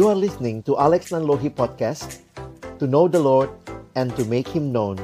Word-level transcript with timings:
You 0.00 0.08
are 0.08 0.16
listening 0.16 0.64
to 0.64 0.80
Alex 0.80 1.12
Nanlohi 1.12 1.52
Podcast 1.52 2.24
To 2.80 2.88
know 2.88 3.04
the 3.04 3.20
Lord 3.20 3.52
and 3.92 4.08
to 4.16 4.24
make 4.24 4.48
Him 4.48 4.72
known. 4.72 4.96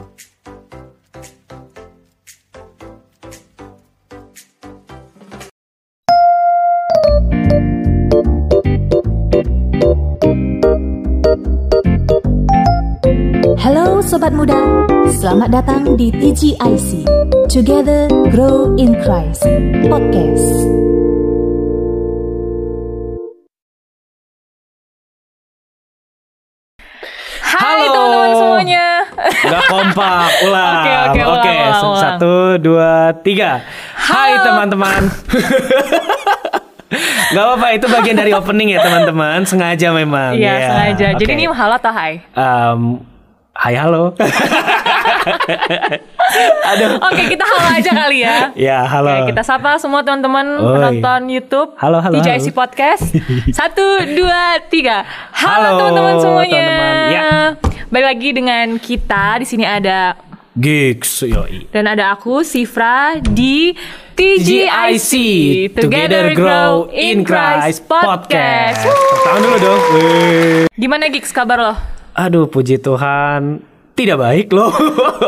Halo 13.60 14.00
Sobat 14.00 14.32
Muda, 14.32 14.88
selamat 15.12 15.60
datang 15.60 16.00
di 16.00 16.08
TGIC 16.08 17.04
Together 17.52 18.08
Grow 18.32 18.72
in 18.80 18.96
Christ. 19.04 19.44
Podcast 19.92 20.85
tiga. 33.26 33.58
Hai 33.98 34.38
teman-teman. 34.38 35.02
Gak 37.26 37.42
apa-apa, 37.42 37.74
itu 37.74 37.90
bagian 37.90 38.14
dari 38.14 38.30
opening 38.30 38.70
ya 38.70 38.78
teman-teman. 38.78 39.42
Sengaja 39.42 39.90
memang. 39.90 40.38
Iya, 40.38 40.46
Ya, 40.46 40.54
sengaja. 40.70 41.06
Jadi 41.18 41.26
oke. 41.26 41.34
ini 41.34 41.44
halo 41.50 41.74
atau 41.74 41.90
hai? 41.90 42.22
Em, 42.22 42.80
hai 43.52 43.74
halo. 43.74 44.14
Aduh. 46.70 47.02
Oke, 47.02 47.22
kita 47.26 47.42
halo 47.42 47.66
aja 47.74 47.90
kali 47.90 48.22
ya. 48.22 48.54
Ya, 48.54 48.78
halo. 48.86 49.10
Oke, 49.10 49.34
kita 49.34 49.42
sapa 49.42 49.74
semua 49.82 50.06
teman-teman 50.06 50.62
penonton 50.62 51.26
YouTube 51.26 51.74
Halo, 51.74 51.98
halo, 51.98 52.14
TJIC 52.14 52.54
halo. 52.54 52.56
Podcast. 52.56 53.02
Satu, 53.58 53.82
dua, 54.14 54.62
tiga. 54.70 55.02
Halo, 55.34 55.74
Halo, 55.74 55.78
teman-teman 55.82 56.14
semuanya. 56.22 56.62
teman-teman. 56.62 57.10
Ya. 57.10 57.30
Balik 57.90 58.06
lagi 58.06 58.28
dengan 58.30 58.66
kita. 58.78 59.42
Di 59.42 59.46
sini 59.46 59.66
ada 59.66 60.14
Gigs, 60.56 61.20
yoi. 61.20 61.68
dan 61.68 61.84
ada 61.84 62.16
aku 62.16 62.40
Sifra 62.40 63.20
di 63.20 63.76
TGIC 64.16 65.12
Together 65.76 66.32
Grow 66.32 66.88
in 66.88 67.20
Christ 67.28 67.84
Podcast. 67.84 68.80
Tepuk 68.80 69.20
Tangan 69.20 69.40
dulu 69.44 69.56
dong. 69.60 69.80
Gimana 70.72 71.12
Gigs 71.12 71.28
kabar 71.28 71.60
lo? 71.60 71.74
Aduh, 72.16 72.48
puji 72.48 72.80
Tuhan. 72.80 73.60
Tidak 73.92 74.16
baik 74.16 74.48
loh. 74.52 74.72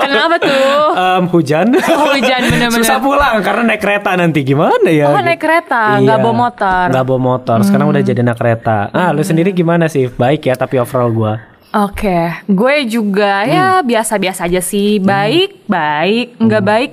Kenapa 0.00 0.40
tuh? 0.40 0.96
Em, 1.20 1.24
hujan. 1.28 1.76
Oh, 1.76 2.12
hujan, 2.16 2.40
bener-bener. 2.48 2.80
Susah 2.88 2.96
pulang 2.96 3.44
karena 3.44 3.68
naik 3.68 3.84
kereta 3.84 4.16
nanti 4.16 4.40
gimana 4.40 4.88
ya? 4.88 5.12
Oh, 5.12 5.20
naik 5.20 5.40
kereta, 5.40 6.00
nggak 6.00 6.18
bawa 6.20 6.34
motor. 6.48 6.84
Hmm. 6.88 6.92
Nggak 6.96 7.04
bawa 7.04 7.20
motor. 7.20 7.58
Sekarang 7.68 7.92
udah 7.92 8.00
jadi 8.00 8.24
anak 8.24 8.40
kereta. 8.40 8.88
Ah, 8.96 9.12
lu 9.12 9.20
sendiri 9.20 9.52
gimana 9.52 9.92
sih? 9.92 10.08
Baik 10.08 10.48
ya, 10.48 10.56
tapi 10.56 10.80
overall 10.80 11.12
gua. 11.12 11.57
Oke, 11.68 12.18
gue 12.44 12.74
juga 12.84 13.44
Hmm. 13.44 13.50
ya 13.50 13.66
biasa-biasa 13.82 14.48
aja 14.48 14.58
sih. 14.58 14.96
Baik, 14.98 15.68
baik, 15.68 16.40
nggak 16.40 16.64
baik, 16.64 16.90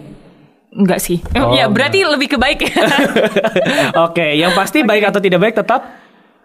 nggak 0.70 1.00
sih. 1.00 1.24
Oh, 1.34 1.56
ya 1.56 1.72
berarti 1.72 2.04
lebih 2.04 2.28
ke 2.28 2.38
baik 2.38 2.60
ya. 2.62 2.84
Oke, 4.06 4.36
yang 4.36 4.52
pasti 4.52 4.84
baik 4.84 5.08
atau 5.08 5.24
tidak 5.24 5.40
baik 5.40 5.56
tetap 5.56 5.80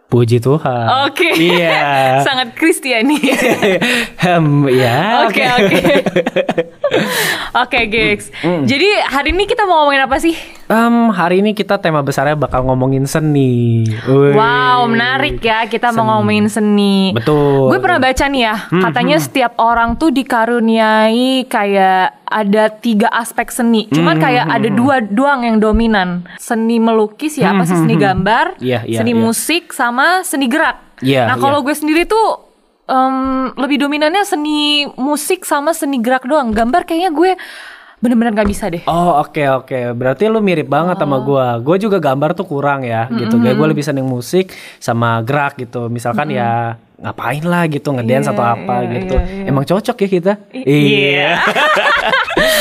puji 0.06 0.38
Tuhan. 0.38 1.10
Oke. 1.10 1.26
Iya. 1.32 2.22
Sangat 2.26 2.54
Kristiani. 2.54 3.18
Hem, 4.16 4.46
ya. 4.82 5.26
Oke, 5.26 5.42
oke. 5.42 5.82
Oke, 7.56 7.78
gigs. 7.86 8.30
Hmm. 8.42 8.62
Jadi 8.62 8.90
hari 9.06 9.30
ini 9.30 9.46
kita 9.46 9.66
mau 9.66 9.82
ngomongin 9.82 10.06
apa 10.06 10.18
sih? 10.18 10.34
Em, 10.70 11.10
hari 11.10 11.42
ini 11.42 11.50
kita 11.50 11.82
tema 11.82 11.98
besarnya 11.98 12.38
bakal 12.38 12.62
ngomongin 12.62 13.02
seni. 13.02 13.82
Wih. 14.06 14.38
Wow, 14.38 14.86
menarik 14.86 15.42
ya. 15.42 15.66
Kita 15.66 15.90
mau 15.90 16.22
ngomongin 16.22 16.46
seni. 16.46 17.10
Betul. 17.10 17.74
Gue 17.74 17.82
pernah 17.82 17.98
baca 17.98 18.24
nih 18.30 18.42
ya, 18.46 18.54
Hmm, 18.70 18.78
katanya 18.78 19.18
setiap 19.18 19.58
orang 19.58 19.98
tuh 19.98 20.14
dikaruniai 20.14 21.50
kayak 21.50 22.22
ada 22.22 22.70
tiga 22.70 23.10
aspek 23.10 23.50
seni. 23.50 23.90
Cuman 23.90 24.14
Hmm, 24.14 24.22
kayak 24.22 24.46
ada 24.46 24.68
dua 24.70 25.02
doang 25.02 25.42
yang 25.42 25.58
dominan. 25.58 26.22
Seni 26.38 26.78
melukis 26.78 27.34
ya, 27.34 27.50
apa 27.50 27.66
sih 27.66 27.74
seni 27.74 27.98
gambar, 27.98 28.54
Hmm, 28.54 28.62
Iya, 28.62 28.86
iya, 28.86 28.98
seni 29.02 29.10
iya. 29.10 29.18
musik 29.18 29.74
sama 29.74 30.22
seni 30.22 30.46
gerak. 30.46 31.02
Iya, 31.02 31.26
nah, 31.26 31.34
kalau 31.34 31.60
iya. 31.60 31.66
gue 31.66 31.74
sendiri 31.74 32.02
tuh 32.06 32.46
em, 32.86 33.14
lebih 33.58 33.82
dominannya 33.82 34.22
seni 34.22 34.86
musik 34.94 35.42
sama 35.42 35.74
seni 35.74 35.98
gerak 35.98 36.22
doang. 36.22 36.54
Gambar 36.54 36.86
kayaknya 36.86 37.10
gue 37.10 37.34
bener-bener 38.00 38.32
gak 38.32 38.48
bisa 38.48 38.66
deh. 38.66 38.80
Oh 38.84 39.20
oke 39.20 39.44
oke 39.60 39.92
berarti 39.92 40.26
lu 40.26 40.40
mirip 40.40 40.66
banget 40.66 40.96
Oh. 40.96 41.00
sama 41.04 41.20
gua. 41.20 41.60
Gua 41.60 41.76
juga 41.76 42.00
gambar 42.00 42.32
tuh 42.32 42.44
kurang 42.44 42.80
ya 42.82 43.06
gitu. 43.12 43.36
Kayak 43.36 43.56
gue 43.56 43.68
lebih 43.70 43.84
seneng 43.84 44.04
musik 44.04 44.50
sama 44.80 45.20
gerak 45.20 45.56
gitu. 45.56 45.86
Misalkan 45.86 46.32
ya 46.32 46.80
ngapain 47.00 47.40
lah 47.42 47.64
gitu 47.64 47.88
ngedance 47.90 48.26
Iya, 48.26 48.32
atau 48.32 48.44
apa 48.46 48.74
iya, 48.78 48.90
gitu. 48.94 49.16
iya, 49.16 49.24
iya. 49.34 49.48
Emang 49.48 49.64
cocok 49.64 49.96
ya 49.96 50.08
kita? 50.10 50.32
iya. 50.52 51.30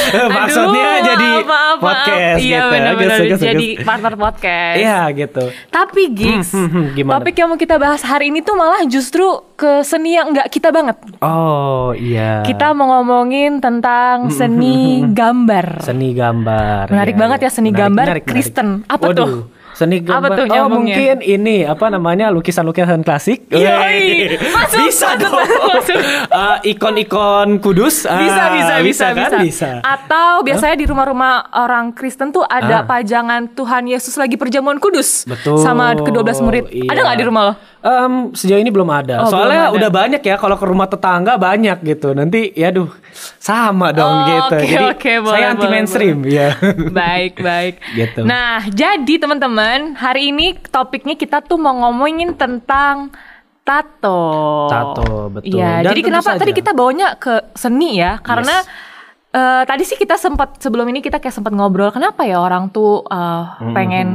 Maksudnya 0.09 0.88
Aduh, 0.89 1.05
jadi 1.05 1.29
maaf, 1.29 1.45
maaf, 1.45 1.77
maaf. 1.77 1.79
podcast 1.81 2.39
Iya 2.39 2.57
gitu. 2.57 2.67
bener-bener 2.69 3.09
Bagus, 3.11 3.29
bagus, 3.29 3.41
jadi 3.41 3.67
partner 3.81 4.13
podcast. 4.16 4.75
Iya 4.75 4.99
gitu. 5.13 5.44
Tapi 5.69 6.01
gigs, 6.09 6.49
Hmm, 6.49 6.59
hmm, 6.61 6.72
hmm, 6.72 6.85
gimana? 6.95 7.13
topik 7.16 7.35
yang 7.35 7.47
mau 7.47 7.57
kita 7.57 7.75
bahas 7.75 8.01
hari 8.01 8.25
ini 8.28 8.39
tuh 8.39 8.55
malah 8.55 8.81
justru 8.85 9.25
ke 9.53 9.83
seni 9.83 10.16
yang 10.16 10.31
nggak 10.31 10.47
kita 10.47 10.69
banget. 10.69 10.97
Oh 11.19 11.91
iya. 11.94 12.41
Kita 12.41 12.72
mau 12.72 12.97
ngomongin 12.97 13.59
tentang 13.59 14.31
seni 14.31 15.03
gambar. 15.05 15.83
seni 15.83 16.11
gambar. 16.11 16.89
Menarik 16.89 17.13
Iya, 17.13 17.22
banget 17.22 17.39
iya. 17.39 17.45
ya 17.45 17.51
seni 17.51 17.69
Menarik, 17.69 17.81
gambar 17.81 18.05
menarik, 18.05 18.23
menarik. 18.23 18.33
Kristen. 18.33 18.67
Apa 18.85 19.05
Waduh, 19.05 19.19
tuh? 19.19 19.31
Seni 19.79 20.03
Apa 20.03 20.28
gambar. 20.28 20.35
tuh 20.35 20.45
oh 20.51 20.67
mungkin 20.69 21.16
ini 21.23 21.63
apa 21.63 21.88
namanya 21.88 22.28
lukisan-lukisan 22.29 23.00
klasik. 23.00 23.47
Yoi. 23.47 24.35
Masuk, 24.35 24.75
bisa 24.84 25.16
masuk, 25.16 25.23
dong. 25.23 25.40
masuk. 25.72 26.00
Eh, 26.28 26.57
ikon-ikon 26.75 27.50
kudus. 27.57 28.03
Ah, 28.03 28.19
Bisa, 28.19 28.44
bisa, 28.51 28.73
bisa, 28.84 29.06
kan? 29.16 29.29
Bisa. 29.40 29.69
Atau 29.79 30.44
biasanya 30.44 30.75
di 30.75 30.84
rumah-rumah 30.84 31.34
orang 31.56 31.95
Kristen 31.95 32.29
tuh 32.29 32.44
ada 32.44 32.67
Ah. 32.75 32.84
pajangan 32.84 33.47
Tuhan 33.50 33.88
Yesus 33.88 34.13
lagi 34.13 34.35
perjamuan 34.35 34.78
kudus. 34.78 35.23
Betul. 35.23 35.59
Sama 35.59 35.96
kedua 35.96 36.22
belas 36.22 36.40
murid. 36.40 36.67
Iya. 36.67 36.90
Ada 36.90 37.00
nggak 37.01 37.17
di 37.17 37.25
rumah 37.25 37.44
lo? 37.46 37.53
Em, 37.79 38.13
sejauh 38.34 38.59
ini 38.59 38.67
belum 38.69 38.90
ada. 38.90 39.23
Oh, 39.23 39.31
Soalnya 39.31 39.47
belum 39.66 39.72
ada. 39.72 39.78
udah 39.79 39.90
banyak 39.96 40.22
ya 40.22 40.35
kalau 40.35 40.56
ke 40.56 40.66
rumah 40.66 40.85
tetangga 40.85 41.40
banyak 41.40 41.79
gitu. 41.85 42.11
Nanti 42.11 42.51
ya 42.51 42.67
duh 42.69 42.91
sama 43.38 43.90
Oh, 43.90 43.96
dong 43.96 44.16
gitu. 44.28 44.56
oke, 44.56 44.68
Jadi 44.68 44.86
oke, 44.92 45.14
boleh, 45.22 45.34
saya 45.34 45.46
anti 45.52 45.59
boleh, 45.62 45.72
mainstream 45.72 46.18
ya. 46.25 46.50
baik, 47.02 47.34
baik. 47.40 47.74
Gitu. 47.94 48.20
Nah, 48.24 48.66
jadi 48.68 49.14
teman-teman, 49.18 49.96
hari 49.96 50.30
ini 50.30 50.58
topiknya 50.70 51.16
kita 51.16 51.42
tuh 51.42 51.58
mau 51.58 51.74
ngomongin 51.74 52.36
tentang 52.36 53.09
tato. 53.64 54.66
Tato, 54.66 55.30
betul. 55.30 55.62
Dan 55.62 55.86
jadi 55.86 56.02
kenapa 56.02 56.34
saja. 56.34 56.42
tadi 56.42 56.52
kita 56.53 56.72
bawanya 56.74 57.16
ke 57.16 57.53
seni 57.53 58.02
ya? 58.02 58.18
Karena 58.18 58.66
eh, 59.29 59.63
tadi 59.63 59.84
sih 59.84 59.94
kita 59.94 60.16
sempat 60.16 60.57
sebelum 60.57 60.85
ini 60.85 61.00
kita 61.00 61.17
kayak 61.17 61.31
sempat 61.31 61.51
ngobrol 61.51 61.90
kenapa 61.90 62.23
ya 62.23 62.38
orang 62.38 62.69
tuh 62.69 63.06
eh, 63.06 63.44
pengen 63.72 64.07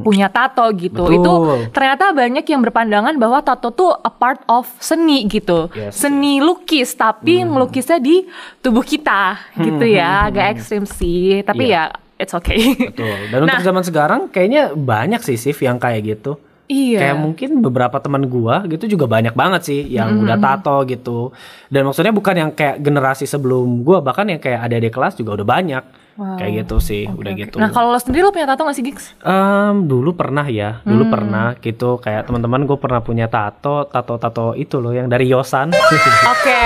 punya 0.00 0.26
tato 0.26 0.64
gitu. 0.72 1.04
Hmm, 1.04 1.12
Betul. 1.12 1.18
Itu 1.20 1.32
ternyata 1.70 2.04
banyak 2.10 2.44
yang 2.44 2.62
berpandangan 2.62 3.14
bahwa 3.16 3.38
tato 3.40 3.68
tuh 3.70 3.90
a 3.92 4.08
part 4.08 4.40
of 4.46 4.64
seni 4.78 5.26
gitu. 5.26 5.68
Yes, 5.72 5.98
seni 5.98 6.38
lukis 6.38 6.94
tapi 6.94 7.42
Hmm. 7.42 7.52
ngelukisnya 7.52 7.98
di 7.98 8.24
tubuh 8.58 8.82
kita 8.82 9.36
gitu 9.58 9.84
ya. 9.84 10.24
Agak 10.24 10.56
ekstrim 10.56 10.84
sih, 10.84 11.42
tapi 11.42 11.68
Iya. 11.68 11.92
ya 11.92 11.98
it's 12.16 12.32
okay. 12.32 12.60
Betul. 12.76 13.16
Dan 13.28 13.38
untuk 13.44 13.58
Nah. 13.58 13.66
zaman 13.66 13.82
sekarang 13.82 14.20
kayaknya 14.28 14.72
banyak 14.72 15.20
sih 15.20 15.36
Sif 15.36 15.60
yang 15.60 15.76
kayak 15.76 16.04
gitu. 16.06 16.36
Iya. 16.70 16.98
Kayak 17.02 17.16
mungkin 17.18 17.50
beberapa 17.58 17.98
teman 17.98 18.30
gua 18.30 18.62
gitu 18.64 18.86
juga 18.86 19.10
banyak 19.10 19.34
banget 19.34 19.66
sih 19.66 19.80
yang 19.90 20.22
udah 20.22 20.38
tato 20.38 20.86
gitu. 20.86 21.34
Dan 21.66 21.82
maksudnya 21.82 22.14
bukan 22.14 22.34
yang 22.38 22.50
kayak 22.54 22.78
generasi 22.78 23.26
sebelum 23.26 23.82
gua 23.82 23.98
bahkan 23.98 24.22
yang 24.24 24.38
kayak 24.38 24.62
adik-adik 24.62 24.94
kelas 24.94 25.18
juga 25.18 25.34
udah 25.34 25.48
banyak. 25.48 25.84
Wow. 26.14 26.36
Kayak 26.36 26.52
gitu 26.62 26.76
sih, 26.78 27.08
udah 27.08 27.32
gitu. 27.32 27.56
Nah 27.56 27.72
kalau 27.72 27.90
lo 27.90 27.98
sendiri 27.98 28.20
lo 28.20 28.28
punya 28.28 28.44
tato 28.44 28.60
gak 28.62 28.76
sih 28.76 28.84
Gigs? 28.84 29.16
Em, 29.24 29.88
dulu 29.88 30.12
pernah 30.12 30.44
ya, 30.44 30.84
dulu 30.84 31.08
Hmm. 31.08 31.14
pernah 31.16 31.46
gitu 31.56 31.96
kayak 31.96 32.28
teman-teman 32.28 32.68
gue 32.68 32.76
pernah 32.76 33.00
punya 33.00 33.24
tato, 33.24 33.88
tato-tato 33.88 34.52
itu 34.52 34.78
loh 34.78 34.92
yang 34.92 35.08
dari 35.08 35.26
Yosan. 35.26 35.72
Oke, 36.36 36.60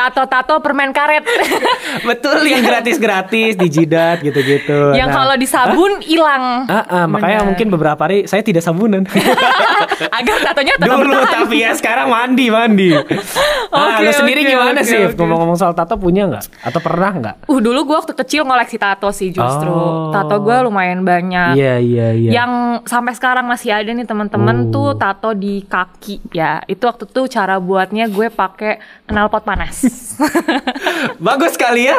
tato-tato 0.00 0.54
permen 0.58 0.90
karet. 0.90 1.20
Betul 2.08 2.40
yang 2.46 2.64
gratis-gratis 2.64 3.52
di 3.54 3.68
jidat 3.68 4.20
gitu-gitu. 4.20 4.96
yang 4.96 5.06
Nah, 5.06 5.16
kalau 5.18 5.34
disabun 5.36 6.00
hilang. 6.00 6.64
ah, 6.64 6.80
ah, 6.86 7.04
makanya 7.04 7.42
Bener. 7.42 7.48
mungkin 7.52 7.66
beberapa 7.68 8.00
hari 8.00 8.24
saya 8.24 8.40
tidak 8.40 8.62
sabunan. 8.62 9.04
Agar 10.18 10.36
tatonya 10.42 10.74
tetap 10.74 10.88
dulu 10.96 11.12
bertahan. 11.12 11.34
tapi 11.44 11.56
ya 11.58 11.70
sekarang 11.74 12.08
mandi 12.08 12.46
mandi. 12.48 12.88
ah, 12.96 13.00
Oke, 13.92 14.02
lu 14.02 14.12
sendiri 14.14 14.40
oke, 14.42 14.50
gimana 14.50 14.80
oke, 14.80 14.88
sih? 14.88 15.00
oke. 15.04 15.14
Ngomong-ngomong 15.14 15.58
soal 15.58 15.74
tato 15.74 15.94
punya 15.96 16.24
nggak? 16.26 16.44
Atau 16.62 16.80
pernah 16.80 17.10
nggak? 17.12 17.34
Uh 17.44 17.58
dulu 17.60 17.78
gue 17.84 17.96
waktu 17.98 18.14
kecil 18.14 18.42
ngoleksi 18.42 18.76
tato 18.76 19.10
sih 19.10 19.28
justru. 19.28 19.68
Oh. 19.68 20.08
Tato 20.10 20.40
gue 20.40 20.56
lumayan 20.62 21.02
banyak. 21.02 21.52
Iya 21.52 21.76
iya 21.76 22.08
iya. 22.14 22.30
Yang 22.32 22.52
sampai 22.86 23.12
sekarang 23.12 23.44
masih 23.44 23.70
ada 23.70 23.90
nih 23.90 24.06
teman-teman 24.06 24.56
Oh. 24.60 24.70
tuh 24.70 24.88
tato 24.94 25.30
di 25.32 25.60
kaki 25.62 26.30
ya. 26.30 26.62
Itu 26.64 26.86
waktu 26.86 27.04
tuh 27.04 27.26
cara 27.26 27.58
buatnya 27.58 28.06
gue 28.06 28.30
pakai 28.30 28.78
knalpot 29.04 29.42
panas. 29.42 29.82
Bagus 31.26 31.54
sekali 31.54 31.88
ya. 31.88 31.96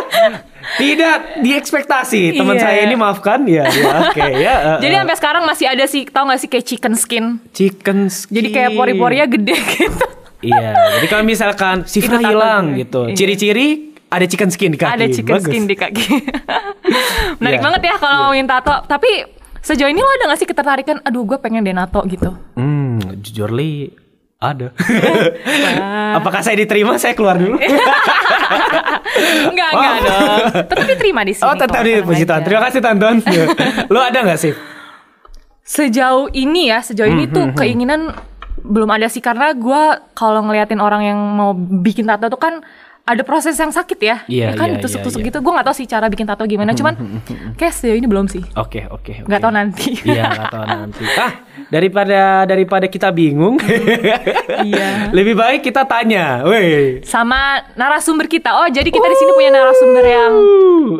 Tidak 0.77 1.41
diekspektasi 1.41 2.37
teman 2.37 2.55
Iya. 2.55 2.63
saya 2.63 2.79
ini 2.83 2.95
maafkan 2.95 3.43
ya. 3.43 3.65
ya 3.65 3.91
Oke 4.05 4.21
ya. 4.21 4.55
eh, 4.69 4.79
Jadi 4.79 4.93
eh. 4.93 4.99
sampai 4.99 5.15
sekarang 5.17 5.43
masih 5.43 5.65
ada 5.65 5.85
sih, 5.85 6.05
tau 6.05 6.25
gak 6.25 6.37
sih 6.37 6.47
kayak 6.47 6.65
chicken 6.65 6.93
skin? 6.93 7.25
chicken 7.51 7.99
skin. 8.07 8.33
Jadi 8.33 8.47
kayak 8.51 8.69
pori-porinya 8.73 9.25
gede 9.25 9.57
gitu. 9.75 10.05
Iya. 10.41 10.73
Jadi 10.97 11.05
kalau 11.07 11.23
misalkan 11.23 11.83
tato 11.83 12.19
hilang 12.19 12.73
gitu, 12.75 13.09
Iya. 13.09 13.15
ciri-ciri 13.15 13.67
ada 14.07 14.25
chicken 14.25 14.49
skin 14.49 14.69
di 14.69 14.79
kaki. 14.79 14.91
Ada 14.91 15.05
chicken 15.07 15.33
Bagus. 15.33 15.45
skin 15.47 15.63
di 15.65 15.75
kaki. 15.75 16.07
Menarik 17.37 17.57
Iya. 17.57 17.65
banget 17.65 17.81
ya 17.83 17.95
kalau 17.97 18.15
ngomongin 18.21 18.45
tato. 18.45 18.75
Tapi 18.85 19.11
sejauh 19.61 19.87
ini 19.87 19.97
lo 19.97 20.09
ada 20.11 20.29
gak 20.29 20.39
sih 20.39 20.49
ketertarikan? 20.49 20.97
Aduh, 21.01 21.23
gue 21.23 21.37
pengen 21.37 21.61
deh 21.61 21.71
nato 21.71 22.01
gitu. 22.05 22.33
Hmm, 22.53 23.01
jujur 23.17 23.49
li 23.49 23.89
ada. 24.41 24.73
Apakah 26.17 26.41
saya 26.41 26.57
diterima? 26.57 26.97
Saya 26.97 27.13
keluar 27.13 27.37
dulu. 27.37 27.61
enggak, 29.47 29.69
enggak 29.77 29.93
Oh. 29.93 30.01
dong. 30.01 30.45
Tetapi 30.67 30.93
terima 30.97 31.21
di 31.21 31.33
sini. 31.33 31.45
oh, 31.45 31.55
tetap 31.55 31.81
di 31.81 32.01
puji 32.01 32.23
Tuhan. 32.23 32.41
Terima 32.41 32.61
kasih 32.63 32.79
Tanton. 32.79 33.15
Lo 33.87 34.01
ada 34.01 34.19
nggak 34.19 34.39
sih? 34.39 34.53
Sejauh 35.61 36.27
ini 36.33 36.67
ya, 36.67 36.81
sejauh 36.81 37.07
ini 37.07 37.25
Hmm, 37.25 37.33
tuh 37.33 37.45
keinginan 37.55 38.11
belum 38.57 38.89
ada 38.89 39.07
sih 39.07 39.21
karena 39.21 39.53
gue 39.53 39.81
kalau 40.11 40.41
ngeliatin 40.41 40.77
orang 40.77 41.01
yang 41.03 41.19
mau 41.31 41.53
bikin 41.55 42.05
tato 42.05 42.27
tuh 42.27 42.37
kan 42.37 42.61
ada 43.01 43.25
proses 43.25 43.53
yang 43.53 43.69
sakit 43.69 43.99
ya, 43.99 44.17
Iya, 44.25 44.53
ya 44.53 44.55
kan 44.55 44.67
iya, 44.69 44.73
ditusuk-tusuk 44.77 45.19
iya, 45.19 45.25
iya. 45.25 45.29
gitu. 45.33 45.37
Gue 45.41 45.51
nggak 45.51 45.65
tahu 45.65 45.75
sih 45.75 45.85
cara 45.85 46.05
bikin 46.05 46.23
tato 46.23 46.45
gimana, 46.45 46.71
cuman 46.71 46.93
kayak 47.59 47.73
sejauh 47.73 47.97
ini 47.97 48.05
belum 48.05 48.25
sih. 48.25 48.45
Oke, 48.53 48.85
oke, 48.85 49.25
oke. 49.25 49.27
Nggak 49.27 49.41
tahu 49.41 49.51
nanti. 49.51 49.89
Iya, 50.07 50.23
nggak 50.29 50.47
tahu 50.49 50.63
nanti. 50.63 51.03
Ah, 51.15 51.33
daripada 51.67 52.19
daripada 52.45 52.85
kita 52.85 53.09
bingung, 53.09 53.57
Iya. 54.63 55.09
lebih 55.09 55.33
baik 55.33 55.61
kita 55.61 55.83
tanya. 55.83 56.45
Weh. 56.45 57.01
Sama 57.01 57.65
narasumber 57.73 58.25
kita. 58.25 58.53
Oh, 58.53 58.67
jadi 58.67 58.87
kita 58.87 59.03
di 59.03 59.17
sini 59.17 59.31
punya 59.33 59.51
narasumber 59.51 60.05
yang 60.05 60.33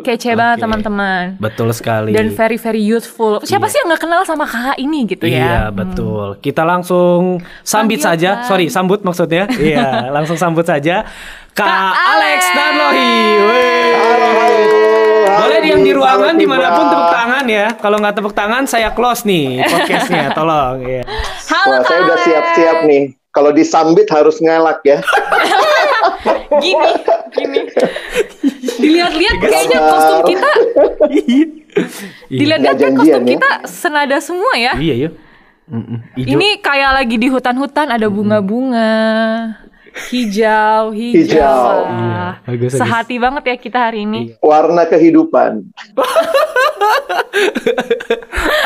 kece 0.00 0.34
banget 0.34 0.58
Oke. 0.58 0.64
teman-teman. 0.64 1.22
Betul 1.38 1.70
sekali. 1.70 2.10
Dan 2.10 2.30
very 2.30 2.56
very 2.56 2.82
youthful. 2.82 3.38
Siapa 3.40 3.66
sih 3.66 3.78
yang 3.78 3.88
nggak 3.88 4.02
kenal 4.02 4.22
sama 4.24 4.44
kakak 4.44 4.76
ini 4.76 5.06
gitu 5.06 5.24
Iya 5.24 5.38
ya? 5.38 5.70
betul. 5.70 6.36
Kita 6.38 6.62
langsung 6.62 7.38
sambit 7.62 8.02
Panggil 8.02 8.26
saja. 8.26 8.30
kan. 8.42 8.48
Sorry, 8.48 8.66
sambut 8.68 9.00
maksudnya. 9.02 9.46
iya, 9.54 10.10
langsung 10.10 10.34
sambut 10.34 10.64
saja. 10.64 11.06
Kak, 11.52 11.68
Kak 11.68 11.94
Alex. 12.16 12.40
Danlohi. 12.50 13.12
Wey. 13.44 14.64
Boleh 15.32 15.58
diam 15.60 15.80
di 15.80 15.92
ruangan 15.92 16.34
di 16.34 16.46
mana 16.48 16.72
pun 16.72 16.86
tepuk 16.88 17.08
tangan 17.10 17.44
ya. 17.44 17.66
Kalau 17.76 17.96
nggak 18.00 18.14
tepuk 18.16 18.32
tangan 18.32 18.64
saya 18.64 18.88
close 18.92 19.24
nih 19.24 19.60
podcastnya. 19.60 20.32
Tolong. 20.38 20.80
Iya. 20.80 21.02
Halo 21.46 21.68
Wah, 21.68 21.78
Kak 21.78 21.86
saya 21.86 22.00
udah 22.02 22.18
siap-siap 22.20 22.76
nih. 22.84 23.02
Kalau 23.28 23.50
disambit 23.50 24.08
harus 24.08 24.40
ngelak 24.40 24.80
ya. 24.82 24.98
Gini, 26.52 26.92
gini. 27.32 27.60
Dilihat-lihat 28.76 29.36
kayaknya 29.40 29.78
kostum 29.80 30.18
kita, 30.28 30.50
Iya. 31.08 31.44
dilihat-lihat 32.42 32.76
kan 32.76 32.92
kostum 32.92 33.22
ya. 33.24 33.30
kita 33.32 33.50
senada 33.64 34.16
semua 34.20 34.52
ya. 34.54 34.76
Iya 34.76 34.94
yuk. 35.08 35.12
Mm-mm. 35.72 35.98
Ijo. 36.12 36.28
Ini 36.28 36.60
kayak 36.60 36.90
lagi 36.92 37.16
di 37.16 37.32
hutan-hutan 37.32 37.88
ada 37.88 38.04
bunga-bunga. 38.12 38.92
Hijau, 39.92 40.92
hijau. 40.92 41.20
Hijau. 41.20 41.76
Iya, 41.84 42.24
bagus, 42.48 42.72
bagus. 42.72 42.80
Sehati 42.80 43.16
banget 43.20 43.42
ya 43.44 43.56
kita 43.60 43.78
hari 43.90 44.08
ini. 44.08 44.32
Warna 44.40 44.88
kehidupan. 44.88 45.68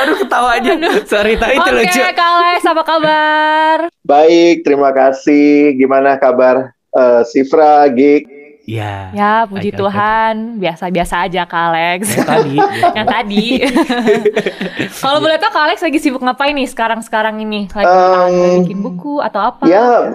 Aduh 0.03 0.17
ketawanya. 0.23 0.75
Sorry 1.07 1.35
tapi 1.35 1.59
itu 1.59 1.63
Oke, 1.67 1.77
lucu. 1.83 2.01
Kak 2.01 2.29
Alex, 2.31 2.59
apa 2.63 2.83
kabar? 2.83 3.79
Baik, 4.03 4.63
terima 4.63 4.91
kasih. 4.95 5.75
Gimana 5.75 6.15
kabar 6.17 6.71
eh, 6.95 7.23
Sifra, 7.27 7.87
Gig? 7.91 8.27
Iya. 8.67 9.15
Ya, 9.15 9.33
puji 9.47 9.71
Baik, 9.71 9.79
baik, 9.79 9.79
Tuhan. 9.79 10.35
Biasa-biasa 10.59 11.15
aja, 11.23 11.43
Kak 11.47 11.63
Alex. 11.71 12.01
baik. 12.19 12.27
Tadi. 12.27 12.57
Yang 12.99 13.07
tadi. 13.07 13.45
Kalau 15.07 15.19
boleh 15.23 15.39
tahu 15.39 15.51
Kak 15.55 15.65
Alex 15.71 15.79
lagi 15.87 15.99
sibuk 16.03 16.19
ngapain 16.19 16.51
nih 16.51 16.67
sekarang-sekarang 16.67 17.39
ini? 17.39 17.71
Lagi 17.71 17.87
Em, 17.87 18.67
bikin 18.67 18.79
buku 18.83 19.23
atau 19.23 19.39
apa? 19.39 19.71
Ya, 19.71 20.11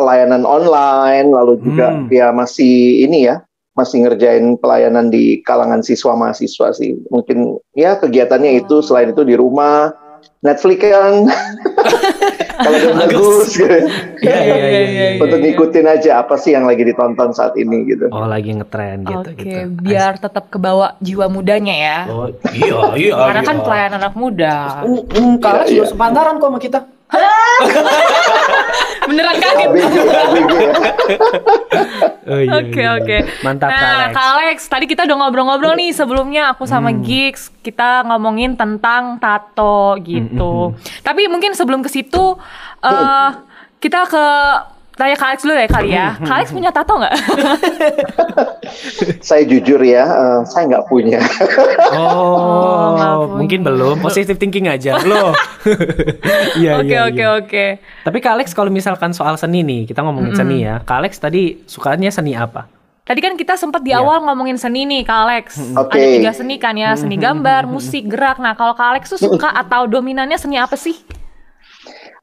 pelayanan 0.00 0.48
online, 0.48 1.28
lalu 1.28 1.60
juga 1.60 1.92
Hmm. 1.92 2.08
ya 2.08 2.32
masih 2.32 3.04
ini 3.04 3.28
ya, 3.28 3.44
masih 3.76 4.08
ngerjain 4.08 4.56
pelayanan 4.56 5.12
di 5.12 5.44
kalangan 5.44 5.84
siswa 5.84 6.16
mahasiswa 6.16 6.72
sih. 6.72 6.96
Mungkin 7.12 7.60
ya 7.76 8.00
kegiatannya 8.00 8.64
itu 8.64 8.80
selain 8.80 9.12
itu 9.12 9.20
di 9.28 9.36
rumah, 9.36 9.92
Netflix 10.40 10.80
kan. 10.88 11.28
Kalau 12.60 12.76
udah 12.76 12.92
bagus 13.08 13.56
gitu. 13.56 13.72
Iya 14.20 14.36
iya 14.44 14.56
iya. 14.60 14.80
iya. 14.84 15.06
Untuk 15.16 15.40
ngikutin 15.40 15.86
aja 15.88 16.20
apa 16.20 16.36
sih 16.36 16.52
yang 16.52 16.68
lagi 16.68 16.84
ditonton 16.84 17.32
saat 17.32 17.56
ini 17.56 17.88
gitu. 17.88 18.12
Oh 18.12 18.28
lagi 18.28 18.52
ngetren 18.52 19.08
gitu 19.08 19.32
Oke, 19.32 19.40
gitu. 19.40 19.80
biar 19.80 20.20
tetap 20.20 20.52
kebawa 20.52 20.92
jiwa 21.00 21.32
mudanya 21.32 21.72
ya. 21.72 21.98
Oh 22.12 22.28
iya 22.52 22.76
iya. 23.00 23.12
Karena 23.16 23.40
iya. 23.40 23.48
kan 23.48 23.56
pelayanan 23.64 23.98
anak 24.04 24.12
muda. 24.12 24.54
Alex 24.84 24.92
Iya, 25.40 25.40
juga 25.40 25.72
iya. 25.72 25.84
sepantaran 25.88 26.36
kok 26.36 26.48
sama 26.52 26.60
kita. 26.60 26.78
Beneran 29.02 29.36
kaget. 29.36 29.70
Oh, 32.22 32.38
iya, 32.38 32.52
Oke 32.56 32.78
iya. 32.78 32.94
oke. 32.94 33.16
Mantap 33.42 33.68
Kak 33.68 33.74
Nah, 33.74 33.90
Alex. 33.98 34.12
Kak 34.12 34.26
Alex, 34.30 34.56
tadi 34.66 34.84
kita 34.86 35.02
udah 35.02 35.16
ngobrol-ngobrol 35.18 35.74
nih 35.74 35.90
sebelumnya 35.90 36.52
aku 36.52 36.64
sama 36.64 36.90
Hmm. 36.90 37.02
Gigs 37.02 37.50
kita 37.60 38.06
ngomongin 38.06 38.54
tentang 38.54 39.18
tato 39.18 39.98
gitu. 40.00 40.70
Hmm, 40.70 40.76
Tapi 41.02 41.26
mungkin 41.26 41.52
sebelum 41.52 41.80
ke 41.80 41.90
situ 41.90 42.38
eh 42.80 43.28
kita 43.78 44.06
ke 44.06 44.26
tanya 45.00 45.16
Kak 45.16 45.28
Alex 45.32 45.40
dulu 45.40 45.54
ya 45.56 45.64
kali 45.66 45.88
ya. 45.90 46.06
Hmm, 46.12 46.26
Kak 46.28 46.34
Alex 46.36 46.48
punya 46.52 46.70
tato 46.70 46.92
nggak? 47.00 47.14
Saya 49.20 49.42
jujur 49.44 49.80
ya, 49.80 50.04
eh, 50.04 50.38
saya 50.46 50.68
nggak 50.68 50.84
punya. 50.86 51.20
Oh, 51.90 52.94
punya. 52.94 53.36
mungkin 53.40 53.60
belum. 53.66 53.96
Positive 53.98 54.38
thinking 54.38 54.70
aja. 54.70 55.00
Loh. 55.10 55.34
Iya 56.54 56.78
Oke 56.80 56.94
iya. 56.94 57.00
oke 57.08 57.18
iya. 57.18 57.28
oke. 57.34 57.66
Tapi 58.06 58.18
Kak 58.22 58.32
Alex 58.38 58.52
kalau 58.54 58.70
misalkan 58.70 59.10
soal 59.10 59.34
seni 59.34 59.66
nih, 59.66 59.90
kita 59.90 60.04
ngomongin 60.04 60.36
seni 60.36 60.62
ya. 60.62 60.78
Kak 60.84 61.02
Alex 61.02 61.18
tadi 61.18 61.64
sukanya 61.66 62.12
seni 62.14 62.36
apa? 62.36 62.70
Tadi 63.02 63.18
kan 63.18 63.34
kita 63.34 63.58
sempat 63.58 63.82
di 63.82 63.90
Iya. 63.90 64.06
awal 64.06 64.22
ngomongin 64.22 64.54
seni 64.54 64.86
nih 64.86 65.02
Kak 65.02 65.18
Alex. 65.26 65.46
Oke. 65.74 65.98
Ada 65.98 66.06
tiga 66.14 66.32
seni 66.32 66.54
kan 66.62 66.74
ya, 66.78 66.94
seni 66.94 67.18
gambar, 67.18 67.66
musik, 67.66 68.06
gerak. 68.06 68.38
Nah 68.38 68.54
kalau 68.54 68.78
Kak 68.78 68.86
Alex 68.94 69.10
tuh 69.10 69.20
suka 69.20 69.50
atau 69.50 69.90
dominannya 69.90 70.38
seni 70.38 70.56
apa 70.56 70.78
sih? 70.78 70.94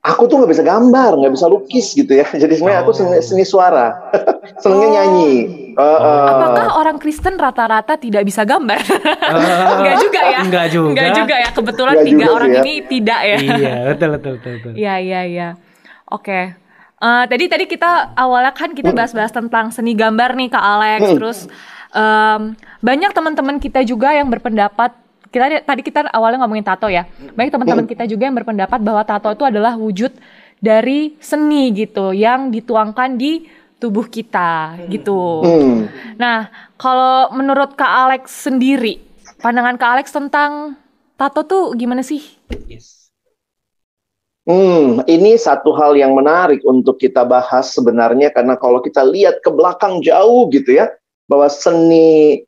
Aku 0.05 0.23
tuh 0.25 0.39
nggak 0.39 0.51
bisa 0.51 0.63
gambar, 0.63 1.17
nggak 1.17 1.33
bisa 1.33 1.45
lukis 1.45 1.91
gitu 1.91 2.11
ya. 2.11 2.23
Jadi 2.43 2.53
sebenarnya 2.53 2.81
aku 2.81 2.93
seni, 2.93 3.17
seni 3.19 3.43
suara, 3.43 4.11
senengnya 4.63 4.87
Oh. 4.87 4.93
nyanyi. 4.93 5.33
Eh, 5.73 5.81
eh, 5.83 6.25
Apakah 6.27 6.67
orang 6.75 6.97
Kristen 6.97 7.37
rata-rata 7.37 7.97
tidak 7.97 8.23
bisa 8.23 8.41
gambar? 8.41 8.81
Enggak 9.77 9.95
juga 10.01 10.21
ya? 10.23 10.39
Enggak 10.41 10.67
juga. 10.71 10.89
Enggak 10.93 11.11
juga 11.13 11.35
ya. 11.37 11.49
Kebetulan 11.51 11.95
Enggak 11.95 12.09
tiga 12.09 12.25
orang 12.29 12.49
ya. 12.49 12.61
ini 12.61 12.73
tidak 12.83 13.19
ya. 13.21 13.37
iya, 13.37 13.75
betul 13.87 14.09
betul 14.17 14.31
betul. 14.37 14.51
betul. 14.57 14.71
Iya 14.73 14.95
iya 14.97 15.21
iya. 15.23 15.49
Oke. 16.07 16.39
Eh, 16.97 17.23
tadi 17.29 17.45
tadi 17.45 17.65
kita 17.69 18.17
awalnya 18.17 18.57
kan 18.57 18.73
kita 18.73 18.89
bahas-bahas 18.89 19.29
tentang 19.29 19.69
seni 19.69 19.93
gambar 19.93 20.33
nih 20.33 20.49
Kak 20.49 20.65
Alex. 20.65 20.99
Terus 21.13 21.39
em, 21.93 22.41
banyak 22.79 23.11
teman-teman 23.13 23.57
kita 23.57 23.85
juga 23.85 24.17
yang 24.17 24.33
berpendapat 24.33 24.97
kita 25.37 25.61
tadi 25.61 25.81
kita 25.85 25.99
awalnya 26.09 26.41
ngomongin 26.41 26.65
tato 26.65 26.89
ya. 26.89 27.05
Banyak 27.37 27.53
teman-teman 27.53 27.85
kita 27.85 28.09
juga 28.09 28.25
yang 28.25 28.35
berpendapat 28.35 28.81
bahwa 28.81 29.05
tato 29.05 29.29
itu 29.29 29.45
adalah 29.45 29.77
wujud 29.77 30.11
dari 30.57 31.13
seni 31.21 31.69
gitu 31.77 32.11
yang 32.11 32.49
dituangkan 32.49 33.13
di 33.15 33.45
tubuh 33.77 34.09
kita 34.09 34.73
gitu. 34.89 35.45
hmm. 35.45 35.77
Nah, 36.17 36.49
kalau 36.81 37.29
menurut 37.37 37.77
Kak 37.77 38.09
Alex 38.09 38.49
sendiri, 38.49 38.97
pandangan 39.37 39.77
Kak 39.77 39.91
Alex 39.97 40.05
tentang 40.09 40.73
tato 41.13 41.45
tuh 41.45 41.63
gimana 41.77 42.01
sih? 42.01 42.21
Hmm, 44.47 45.03
ini 45.05 45.35
satu 45.35 45.75
hal 45.75 45.93
yang 45.99 46.15
menarik 46.15 46.63
untuk 46.63 46.97
kita 46.97 47.27
bahas 47.27 47.69
sebenarnya 47.69 48.31
karena 48.31 48.55
kalau 48.55 48.79
kita 48.79 49.03
lihat 49.03 49.43
ke 49.43 49.51
belakang 49.51 49.99
jauh 50.01 50.47
gitu 50.49 50.73
ya, 50.73 50.87
bahwa 51.27 51.51
seni 51.51 52.41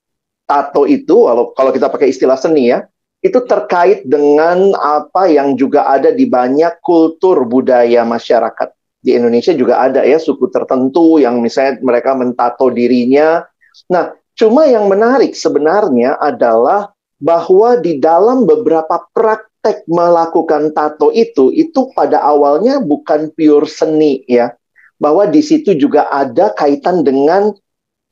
tato 0.49 0.89
itu, 0.89 1.29
walau 1.29 1.53
kalau 1.53 1.69
kita 1.69 1.93
pakai 1.93 2.09
istilah 2.09 2.33
seni 2.33 2.73
ya, 2.73 2.89
itu 3.21 3.37
terkait 3.45 4.07
dengan 4.09 4.73
apa 4.79 5.29
yang 5.29 5.53
juga 5.53 5.85
ada 5.85 6.09
di 6.09 6.25
banyak 6.25 6.81
kultur 6.81 7.45
budaya 7.45 8.01
masyarakat. 8.01 8.73
Di 8.99 9.15
Indonesia 9.15 9.53
juga 9.53 9.79
ada 9.79 10.03
ya 10.03 10.17
suku 10.17 10.49
tertentu 10.49 11.21
yang 11.21 11.39
misalnya 11.39 11.79
mereka 11.85 12.17
mentato 12.17 12.67
dirinya. 12.73 13.45
Nah, 13.91 14.15
cuma 14.35 14.67
yang 14.67 14.89
menarik 14.89 15.37
sebenarnya 15.37 16.19
adalah 16.19 16.91
bahwa 17.19 17.79
di 17.79 17.99
dalam 17.99 18.47
beberapa 18.47 19.07
praktek 19.11 19.87
melakukan 19.87 20.71
tato 20.71 21.11
itu, 21.11 21.51
itu 21.51 21.91
pada 21.95 22.23
awalnya 22.23 22.79
bukan 22.79 23.31
pure 23.35 23.67
seni 23.67 24.23
ya. 24.27 24.55
Bahwa 24.99 25.27
di 25.27 25.39
situ 25.39 25.79
juga 25.79 26.11
ada 26.11 26.51
kaitan 26.51 27.07
dengan 27.07 27.55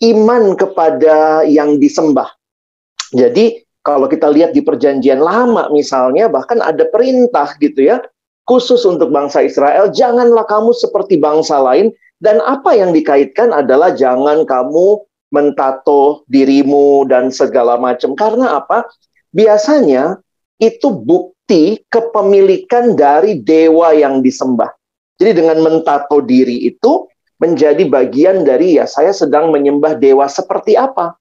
iman 0.03 0.53
kepada 0.53 1.47
yang 1.47 1.81
disembah. 1.81 2.29
Jadi 3.15 3.63
kalau 3.81 4.11
kita 4.11 4.27
lihat 4.27 4.51
di 4.51 4.59
perjanjian 4.59 5.23
lama 5.23 5.71
misalnya, 5.71 6.27
bahkan 6.27 6.59
ada 6.59 6.83
perintah 6.91 7.55
gitu 7.57 7.87
ya, 7.87 8.03
khusus 8.43 8.83
untuk 8.83 9.11
bangsa 9.15 9.43
Israel, 9.47 9.87
janganlah 9.91 10.43
kamu 10.43 10.75
seperti 10.75 11.19
bangsa 11.19 11.59
lain 11.59 11.91
Dan 12.17 12.41
apa 12.41 12.73
yang 12.73 12.97
dikaitkan 12.97 13.53
adalah 13.53 13.93
jangan 13.93 14.41
kamu 14.41 15.05
mentato 15.29 16.25
dirimu 16.25 17.05
dan 17.05 17.29
segala 17.29 17.77
macam. 17.77 18.17
Karena 18.17 18.57
apa? 18.57 18.89
Biasanya 19.29 20.17
itu 20.57 20.89
bukti 20.89 21.77
kepemilikan 21.93 22.97
dari 22.97 23.37
dewa 23.37 23.93
yang 23.93 24.25
disembah. 24.25 24.73
Jadi 25.21 25.45
dengan 25.45 25.61
mentato 25.61 26.25
diri 26.25 26.65
itu 26.65 27.05
menjadi 27.37 27.85
bagian 27.85 28.41
dari 28.45 28.77
ya 28.77 28.85
saya 28.89 29.13
sedang 29.13 29.53
menyembah 29.53 29.97
dewa 29.97 30.25
seperti 30.25 30.73
apa. 30.77 31.17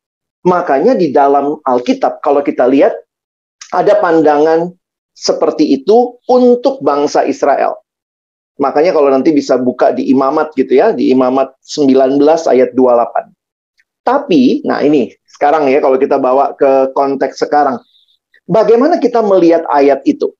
Makanya 0.46 0.94
di 0.94 1.10
dalam 1.10 1.58
Alkitab 1.66 2.22
kalau 2.22 2.40
kita 2.40 2.70
lihat 2.70 2.94
ada 3.74 3.98
pandangan 3.98 4.70
seperti 5.16 5.80
itu 5.80 6.20
untuk 6.28 6.78
bangsa 6.84 7.24
Israel. 7.26 7.80
Makanya 8.56 8.92
kalau 8.96 9.12
nanti 9.12 9.32
bisa 9.32 9.60
buka 9.60 9.92
di 9.92 10.08
Imamat 10.08 10.56
gitu 10.56 10.76
ya, 10.80 10.92
di 10.92 11.12
Imamat 11.12 11.56
19 11.64 12.20
ayat 12.24 12.72
28. 12.72 13.32
Tapi, 14.06 14.64
nah 14.64 14.80
ini 14.80 15.12
sekarang 15.26 15.68
ya 15.68 15.82
kalau 15.82 15.98
kita 15.98 16.16
bawa 16.16 16.56
ke 16.56 16.94
konteks 16.96 17.42
sekarang. 17.42 17.80
Bagaimana 18.46 19.02
kita 19.02 19.20
melihat 19.26 19.66
ayat 19.66 20.00
itu? 20.06 20.32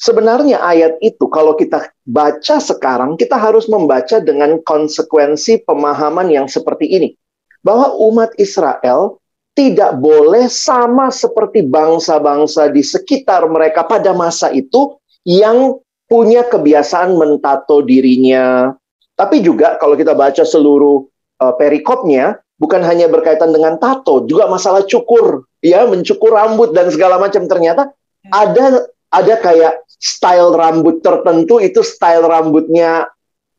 Sebenarnya 0.00 0.64
ayat 0.64 0.96
itu 1.04 1.28
kalau 1.28 1.52
kita 1.52 1.92
baca 2.08 2.56
sekarang, 2.56 3.20
kita 3.20 3.36
harus 3.36 3.68
membaca 3.68 4.16
dengan 4.16 4.56
konsekuensi 4.64 5.60
pemahaman 5.68 6.32
yang 6.32 6.48
seperti 6.48 6.88
ini. 6.88 7.12
Bahwa 7.60 7.92
umat 8.08 8.32
Israel 8.40 9.20
tidak 9.52 10.00
boleh 10.00 10.48
sama 10.48 11.12
seperti 11.12 11.68
bangsa-bangsa 11.68 12.72
di 12.72 12.80
sekitar 12.80 13.44
mereka 13.52 13.84
pada 13.84 14.16
masa 14.16 14.48
itu 14.56 14.96
yang 15.28 15.76
punya 16.08 16.48
kebiasaan 16.48 17.20
mentato 17.20 17.84
dirinya. 17.84 18.72
Tapi 19.20 19.44
juga 19.44 19.76
kalau 19.76 20.00
kita 20.00 20.16
baca 20.16 20.48
seluruh 20.48 21.04
uh, 21.44 21.54
perikopnya, 21.60 22.40
bukan 22.56 22.80
hanya 22.88 23.04
berkaitan 23.12 23.52
dengan 23.52 23.76
tato, 23.76 24.24
juga 24.24 24.48
masalah 24.48 24.80
cukur, 24.88 25.44
ya 25.60 25.84
mencukur 25.84 26.32
rambut 26.32 26.72
dan 26.72 26.88
segala 26.88 27.20
macam. 27.20 27.44
Ternyata 27.44 27.92
ada 28.32 28.88
ada 29.10 29.34
kayak 29.42 29.82
style 30.00 30.56
rambut 30.56 31.04
tertentu 31.04 31.60
itu 31.60 31.84
style 31.84 32.24
rambutnya 32.24 33.06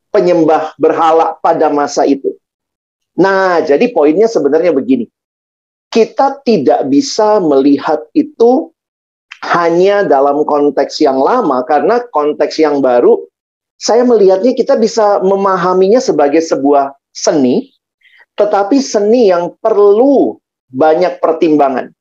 penyembah 0.10 0.74
berhala 0.76 1.38
pada 1.40 1.70
masa 1.70 2.04
itu. 2.04 2.34
Nah, 3.16 3.62
jadi 3.62 3.94
poinnya 3.94 4.26
sebenarnya 4.26 4.74
begini. 4.74 5.06
Kita 5.92 6.42
tidak 6.42 6.90
bisa 6.90 7.38
melihat 7.38 8.10
itu 8.18 8.74
hanya 9.46 10.08
dalam 10.08 10.44
konteks 10.48 11.02
yang 11.04 11.20
lama 11.20 11.62
karena 11.68 12.02
konteks 12.10 12.62
yang 12.62 12.80
baru 12.80 13.20
saya 13.82 14.06
melihatnya 14.06 14.54
kita 14.54 14.78
bisa 14.78 15.20
memahaminya 15.26 15.98
sebagai 15.98 16.40
sebuah 16.40 16.94
seni 17.12 17.74
tetapi 18.38 18.78
seni 18.80 19.34
yang 19.34 19.58
perlu 19.60 20.40
banyak 20.72 21.20
pertimbangan. 21.20 21.92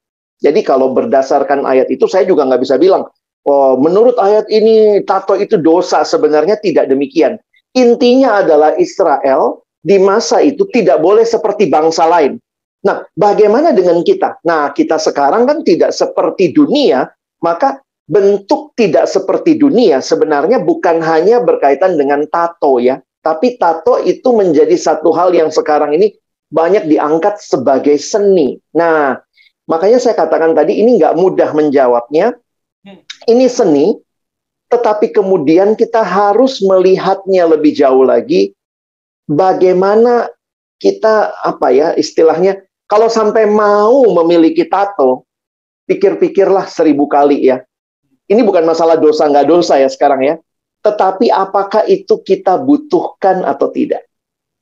Jadi 0.41 0.61
kalau 0.63 0.95
berdasarkan 0.95 1.67
ayat 1.67 1.91
itu 1.91 2.07
saya 2.07 2.25
juga 2.29 2.47
nggak 2.47 2.63
bisa 2.63 2.77
bilang 2.79 3.09
oh 3.47 3.79
menurut 3.81 4.17
ayat 4.19 4.49
ini 4.51 5.05
tato 5.07 5.37
itu 5.37 5.57
dosa 5.61 6.03
sebenarnya 6.05 6.59
tidak 6.61 6.89
demikian. 6.91 7.41
Intinya 7.77 8.43
adalah 8.43 8.75
Israel 8.77 9.63
di 9.81 9.97
masa 10.03 10.43
itu 10.43 10.67
tidak 10.75 10.99
boleh 10.99 11.23
seperti 11.23 11.71
bangsa 11.71 12.05
lain. 12.11 12.37
Nah, 12.81 13.05
bagaimana 13.13 13.77
dengan 13.77 14.01
kita? 14.01 14.41
Nah, 14.43 14.73
kita 14.73 14.97
sekarang 14.97 15.45
kan 15.45 15.61
tidak 15.63 15.93
seperti 15.93 16.51
dunia 16.51 17.07
maka 17.41 17.81
bentuk 18.11 18.75
tidak 18.77 19.09
seperti 19.09 19.57
dunia 19.57 20.03
sebenarnya 20.03 20.61
bukan 20.61 21.01
hanya 21.01 21.41
berkaitan 21.41 21.95
dengan 21.97 22.27
tato 22.29 22.83
ya, 22.83 23.01
tapi 23.23 23.57
tato 23.57 24.01
itu 24.03 24.35
menjadi 24.35 24.75
satu 24.77 25.15
hal 25.15 25.31
yang 25.31 25.49
sekarang 25.53 25.97
ini 25.97 26.17
banyak 26.51 26.91
diangkat 26.91 27.39
sebagai 27.39 27.95
seni. 27.97 28.59
Nah, 28.75 29.15
makanya 29.71 30.03
saya 30.03 30.19
katakan 30.19 30.53
tadi 30.53 30.83
ini 30.83 30.99
nggak 30.99 31.17
mudah 31.17 31.51
menjawabnya. 31.55 32.35
Ini 33.29 33.47
seni, 33.53 33.93
tetapi 34.71 35.11
kemudian 35.13 35.75
kita 35.75 36.01
harus 36.01 36.63
melihatnya 36.63 37.45
lebih 37.51 37.75
jauh 37.75 38.07
lagi. 38.07 38.55
Bagaimana 39.27 40.31
kita 40.81 41.37
apa 41.45 41.69
ya 41.71 41.89
istilahnya 41.99 42.65
kalau 42.91 43.07
sampai 43.07 43.47
mau 43.47 44.03
memiliki 44.23 44.67
tato, 44.67 45.29
pikir-pikirlah 45.87 46.67
seribu 46.67 47.07
kali 47.07 47.47
ya. 47.47 47.63
Ini 48.31 48.43
bukan 48.47 48.63
masalah 48.63 48.95
dosa 48.99 49.27
nggak 49.27 49.47
dosa 49.47 49.79
ya 49.79 49.91
sekarang 49.91 50.23
ya. 50.23 50.35
Tetapi 50.81 51.29
apakah 51.29 51.85
itu 51.87 52.23
kita 52.25 52.57
butuhkan 52.57 53.45
atau 53.45 53.69
tidak? 53.69 54.07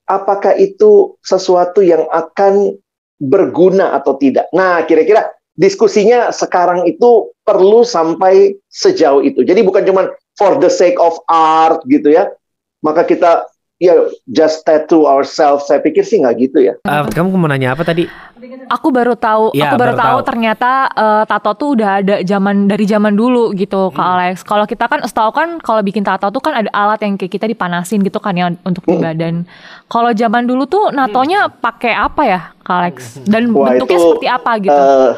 Apakah 0.08 0.56
itu 0.56 1.20
sesuatu 1.20 1.84
yang 1.84 2.08
akan 2.08 2.74
berguna 3.20 3.92
atau 3.92 4.16
tidak? 4.16 4.48
Nah, 4.56 4.82
kira-kira 4.88 5.30
diskusinya 5.58 6.30
sekarang 6.30 6.86
itu 6.86 7.34
perlu 7.42 7.82
sampai 7.82 8.54
sejauh 8.70 9.26
itu. 9.26 9.42
Jadi 9.42 9.66
bukan 9.66 9.82
cuma 9.82 10.14
for 10.38 10.56
the 10.62 10.70
sake 10.70 10.96
of 11.02 11.18
art 11.26 11.82
gitu 11.90 12.14
ya. 12.14 12.30
Maka 12.78 13.02
kita 13.02 13.42
ya 13.82 14.06
just 14.30 14.62
tattoo 14.62 15.10
ourselves. 15.10 15.66
Saya 15.66 15.82
pikir 15.82 16.06
sih 16.06 16.22
nggak 16.22 16.36
gitu 16.38 16.58
ya. 16.62 16.78
Uh, 16.86 17.10
kamu 17.10 17.34
mau 17.34 17.50
nanya 17.50 17.74
apa 17.74 17.82
tadi? 17.82 18.06
Aku 18.70 18.94
baru 18.94 19.18
tahu, 19.18 19.50
ya, 19.50 19.74
aku 19.74 19.82
baru, 19.82 19.96
baru 19.96 19.98
tahu, 19.98 20.06
tahu 20.06 20.18
ternyata 20.30 20.70
uh, 20.94 21.24
tato 21.26 21.50
tuh 21.58 21.68
udah 21.74 21.90
ada 21.98 22.22
zaman 22.22 22.70
dari 22.70 22.86
zaman 22.86 23.18
dulu 23.18 23.50
gitu, 23.58 23.90
hmm. 23.90 23.98
Kak 23.98 24.08
Alex. 24.14 24.34
Kalau 24.46 24.62
kita 24.62 24.86
kan 24.86 25.02
setahu 25.02 25.30
kan 25.34 25.48
kalau 25.58 25.82
bikin 25.82 26.06
tato 26.06 26.30
tuh 26.30 26.38
kan 26.38 26.54
ada 26.54 26.70
alat 26.70 27.02
yang 27.02 27.18
kayak 27.18 27.34
kita 27.34 27.50
dipanasin 27.50 27.98
gitu 28.06 28.22
kan 28.22 28.38
ya 28.38 28.54
untuk 28.62 28.86
di 28.86 28.94
hmm. 28.94 29.02
badan. 29.02 29.34
Kalau 29.90 30.14
zaman 30.14 30.46
dulu 30.46 30.70
tuh 30.70 30.94
natonya 30.94 31.50
hmm. 31.50 31.58
pakai 31.58 31.92
apa 31.98 32.22
ya, 32.22 32.40
Kak 32.62 32.76
Alex? 32.78 32.96
Dan 33.26 33.50
Wah, 33.50 33.74
bentuknya 33.74 33.98
itu, 33.98 34.04
seperti 34.06 34.28
apa 34.30 34.50
gitu? 34.62 34.82
Uh, 34.86 35.12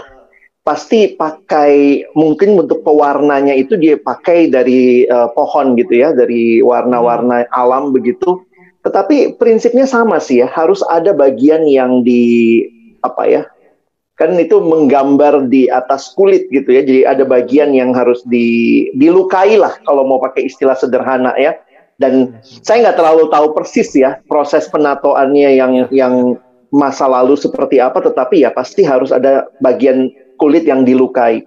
pasti 0.60 1.16
pakai 1.16 2.04
mungkin 2.12 2.60
untuk 2.60 2.84
pewarnanya 2.84 3.56
itu 3.56 3.80
dia 3.80 3.96
pakai 3.96 4.52
dari 4.52 5.08
uh, 5.08 5.32
pohon 5.32 5.74
gitu 5.76 5.96
ya, 5.96 6.12
dari 6.12 6.60
warna-warna 6.60 7.48
alam 7.52 7.90
begitu 7.96 8.44
tetapi 8.80 9.36
prinsipnya 9.36 9.84
sama 9.84 10.16
sih 10.16 10.40
ya, 10.40 10.48
harus 10.48 10.80
ada 10.88 11.12
bagian 11.12 11.68
yang 11.68 12.00
di 12.00 12.64
apa 13.04 13.22
ya? 13.28 13.42
Kan 14.16 14.36
itu 14.36 14.60
menggambar 14.60 15.48
di 15.48 15.68
atas 15.68 16.12
kulit 16.16 16.48
gitu 16.52 16.68
ya. 16.68 16.84
Jadi 16.84 17.00
ada 17.04 17.24
bagian 17.24 17.72
yang 17.76 17.92
harus 17.92 18.24
di 18.28 18.88
dilukai 18.96 19.56
lah 19.56 19.76
kalau 19.84 20.04
mau 20.04 20.20
pakai 20.20 20.48
istilah 20.48 20.76
sederhana 20.76 21.36
ya. 21.36 21.56
Dan 22.00 22.40
saya 22.64 22.88
nggak 22.88 22.96
terlalu 22.96 23.28
tahu 23.28 23.46
persis 23.52 23.92
ya 23.92 24.24
proses 24.24 24.64
penatoannya 24.72 25.50
yang 25.60 25.72
yang 25.92 26.40
masa 26.72 27.04
lalu 27.04 27.36
seperti 27.36 27.76
apa, 27.84 28.00
tetapi 28.00 28.40
ya 28.40 28.48
pasti 28.48 28.80
harus 28.80 29.12
ada 29.12 29.52
bagian 29.60 30.08
kulit 30.40 30.64
yang 30.64 30.88
dilukai. 30.88 31.44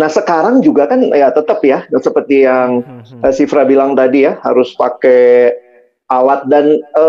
Nah 0.00 0.08
sekarang 0.08 0.64
juga 0.64 0.88
kan 0.88 1.04
ya 1.12 1.28
tetap 1.28 1.60
ya 1.60 1.84
seperti 1.92 2.48
yang 2.48 2.80
uh, 3.20 3.32
Sifra 3.34 3.68
bilang 3.68 3.92
tadi 3.92 4.24
ya 4.24 4.40
harus 4.40 4.72
pakai 4.72 5.52
alat 6.10 6.42
dan 6.50 6.82
e, 6.82 7.04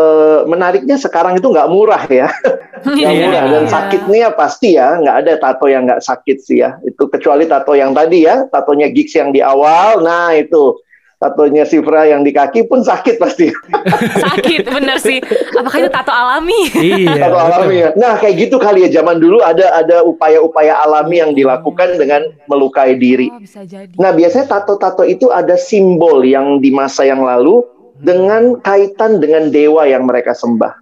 menariknya 0.45 0.93
sekarang 0.93 1.33
itu 1.41 1.50
nggak 1.50 1.69
murah 1.73 2.05
ya. 2.05 2.29
Nggak 2.85 3.13
yeah. 3.13 3.25
murah 3.25 3.45
dan 3.50 3.65
sakitnya 3.65 4.29
pasti 4.33 4.77
ya 4.77 4.97
nggak 4.97 5.17
ada 5.25 5.33
tato 5.41 5.65
yang 5.69 5.89
nggak 5.89 6.05
sakit 6.05 6.38
sih 6.38 6.61
ya. 6.61 6.77
Itu 6.85 7.09
kecuali 7.09 7.50
tato 7.50 7.73
yang 7.73 7.97
tadi 7.97 8.29
ya 8.29 8.45
tatonya 8.50 8.93
gigs 8.93 9.17
yang 9.17 9.33
di 9.33 9.41
awal 9.41 10.05
nah 10.05 10.33
itu 10.38 10.77
tatonya 11.21 11.69
Sifra 11.69 12.09
yang 12.09 12.25
di 12.25 12.33
kaki 12.33 12.65
pun 12.65 12.81
sakit 12.81 13.21
pasti 13.21 13.53
sakit 14.25 14.65
bener 14.65 14.97
sih 14.97 15.21
apakah 15.53 15.85
itu 15.85 15.89
tato 15.93 16.09
alami 16.09 16.65
iya 16.81 17.29
tato 17.29 17.37
alami 17.37 17.75
ya 17.77 17.89
nah 17.93 18.17
kayak 18.17 18.49
gitu 18.49 18.57
kali 18.57 18.89
ya 18.89 18.89
zaman 18.89 19.21
dulu 19.21 19.45
ada 19.45 19.69
ada 19.77 20.01
upaya-upaya 20.01 20.81
alami 20.81 21.21
yang 21.21 21.37
dilakukan 21.37 22.01
dengan 22.01 22.25
melukai 22.49 22.97
diri 22.97 23.29
oh, 23.29 23.37
bisa 23.37 23.61
jadi. 23.69 23.93
nah 24.01 24.09
biasanya 24.09 24.49
tato-tato 24.49 25.05
itu 25.05 25.29
ada 25.29 25.53
simbol 25.53 26.25
yang 26.25 26.57
di 26.57 26.73
masa 26.73 27.05
yang 27.05 27.21
lalu 27.21 27.61
dengan 28.01 28.57
kaitan 28.59 29.21
dengan 29.21 29.53
dewa 29.53 29.85
yang 29.85 30.09
mereka 30.09 30.33
sembah. 30.33 30.81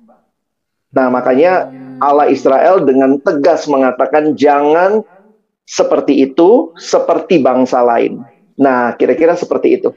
Nah, 0.96 1.08
makanya 1.12 1.70
Allah 2.00 2.32
Israel 2.32 2.82
dengan 2.82 3.20
tegas 3.22 3.68
mengatakan 3.68 4.34
jangan 4.34 5.04
seperti 5.68 6.26
itu, 6.26 6.74
seperti 6.80 7.44
bangsa 7.44 7.84
lain. 7.86 8.24
Nah, 8.58 8.96
kira-kira 8.98 9.38
seperti 9.38 9.78
itu. 9.78 9.94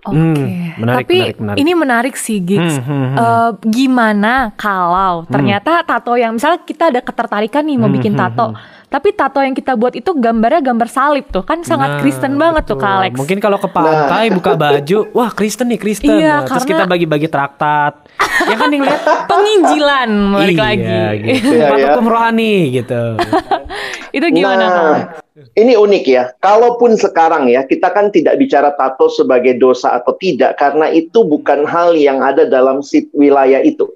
Oke, 0.00 0.16
okay. 0.16 0.48
hmm, 0.48 0.80
menarik, 0.80 1.04
tapi 1.04 1.16
menarik, 1.20 1.36
menarik. 1.36 1.58
ini 1.60 1.72
menarik 1.76 2.14
sih, 2.16 2.38
Gigs. 2.40 2.80
Hmm, 2.80 2.88
hmm, 2.88 3.06
hmm. 3.12 3.16
Uh, 3.20 3.50
gimana 3.68 4.34
kalau 4.56 5.22
hmm. 5.22 5.28
ternyata 5.28 5.84
tato 5.84 6.16
yang 6.16 6.32
misalnya 6.40 6.64
kita 6.64 6.88
ada 6.88 7.04
ketertarikan 7.04 7.60
nih 7.68 7.76
mau 7.76 7.92
hmm, 7.92 7.96
bikin 8.00 8.16
hmm, 8.16 8.22
tato, 8.24 8.46
hmm, 8.48 8.56
hmm 8.56 8.78
tapi 8.90 9.14
tato 9.14 9.38
yang 9.38 9.54
kita 9.54 9.78
buat 9.78 9.94
itu 9.94 10.10
gambarnya 10.18 10.66
gambar 10.66 10.88
salib 10.90 11.30
tuh 11.30 11.46
kan 11.46 11.62
sangat 11.62 11.94
nah, 11.94 11.98
Kristen 12.02 12.34
banget 12.34 12.66
betul. 12.66 12.74
tuh 12.74 12.82
Kak 12.82 12.92
Alex. 12.98 13.12
Mungkin 13.14 13.38
kalau 13.38 13.58
ke 13.62 13.70
pantai 13.70 14.26
nah. 14.26 14.34
buka 14.34 14.52
baju, 14.58 14.98
wah 15.16 15.30
Kristen 15.30 15.70
nih 15.70 15.78
Kristen. 15.78 16.18
Iya, 16.18 16.42
nah, 16.42 16.50
Terus 16.50 16.66
kita 16.66 16.84
bagi-bagi 16.90 17.30
traktat. 17.30 18.10
ya 18.50 18.56
kan 18.58 18.66
yang 18.74 18.82
lihat 18.82 19.02
penginjilan 19.30 20.10
balik 20.34 20.58
iya, 20.58 20.66
lagi. 20.66 21.22
Gitu. 21.22 21.54
ya, 21.54 21.70
ya. 21.78 21.90
rohani 22.02 22.54
gitu. 22.74 23.02
itu 24.18 24.26
gimana 24.34 24.58
nah, 24.58 24.68
Kak 24.74 24.82
Alex? 24.82 25.06
Ini 25.56 25.72
unik 25.76 26.04
ya. 26.04 26.24
Kalaupun 26.38 26.98
sekarang 27.00 27.48
ya 27.48 27.64
kita 27.64 27.90
kan 27.90 28.12
tidak 28.12 28.36
bicara 28.36 28.76
tato 28.76 29.08
sebagai 29.08 29.56
dosa 29.56 29.96
atau 29.96 30.12
tidak 30.20 30.60
karena 30.60 30.92
itu 30.92 31.24
bukan 31.24 31.64
hal 31.64 31.96
yang 31.96 32.20
ada 32.20 32.44
dalam 32.44 32.84
wilayah 33.16 33.64
itu. 33.64 33.88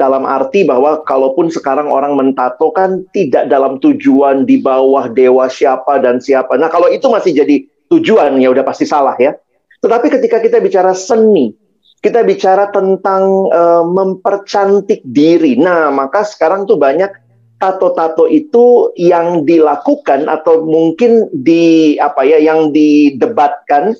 dalam 0.00 0.24
arti 0.24 0.64
bahwa 0.64 1.04
kalaupun 1.04 1.52
sekarang 1.52 1.92
orang 1.92 2.16
mentato 2.16 2.72
kan 2.72 3.04
tidak 3.12 3.52
dalam 3.52 3.76
tujuan 3.84 4.48
di 4.48 4.56
bawah 4.56 5.12
dewa 5.12 5.44
siapa 5.52 6.00
dan 6.00 6.16
siapa. 6.24 6.56
Nah 6.56 6.72
kalau 6.72 6.88
itu 6.88 7.04
masih 7.12 7.36
jadi 7.36 7.68
tujuan 7.92 8.40
ya 8.40 8.48
udah 8.48 8.64
pasti 8.64 8.88
salah 8.88 9.12
ya. 9.20 9.36
Tetapi 9.84 10.08
ketika 10.08 10.40
kita 10.40 10.56
bicara 10.64 10.96
seni, 10.96 11.52
kita 12.00 12.24
bicara 12.24 12.72
tentang 12.72 13.52
uh, 13.52 13.84
mempercantik 13.84 15.04
diri. 15.04 15.60
Nah 15.60 15.92
maka 15.92 16.24
sekarang 16.24 16.64
tuh 16.64 16.80
banyak 16.80 17.12
tato-tato 17.60 18.24
itu 18.24 18.88
yang 18.96 19.44
dilakukan 19.44 20.26
atau 20.26 20.64
mungkin 20.64 21.28
di 21.30 21.94
apa 22.00 22.24
ya 22.24 22.40
yang 22.40 22.72
didebatkan 22.72 23.92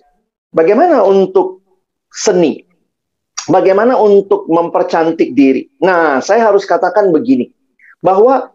bagaimana 0.56 1.04
untuk 1.04 1.60
seni 2.08 2.70
Bagaimana 3.50 3.98
untuk 3.98 4.44
mempercantik 4.46 5.32
diri? 5.32 5.66
Nah, 5.82 6.22
saya 6.22 6.52
harus 6.52 6.62
katakan 6.68 7.10
begini, 7.10 7.50
bahwa 7.98 8.52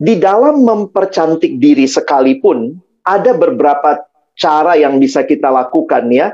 di 0.00 0.18
dalam 0.18 0.66
mempercantik 0.66 1.62
diri 1.62 1.86
sekalipun 1.86 2.74
ada 3.06 3.36
beberapa 3.36 4.02
cara 4.34 4.74
yang 4.74 4.98
bisa 4.98 5.22
kita 5.22 5.52
lakukan 5.52 6.08
ya. 6.08 6.32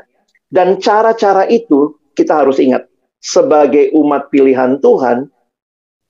Dan 0.50 0.82
cara-cara 0.82 1.46
itu 1.46 1.94
kita 2.18 2.42
harus 2.42 2.58
ingat, 2.58 2.86
sebagai 3.22 3.94
umat 3.94 4.30
pilihan 4.34 4.82
Tuhan, 4.82 5.30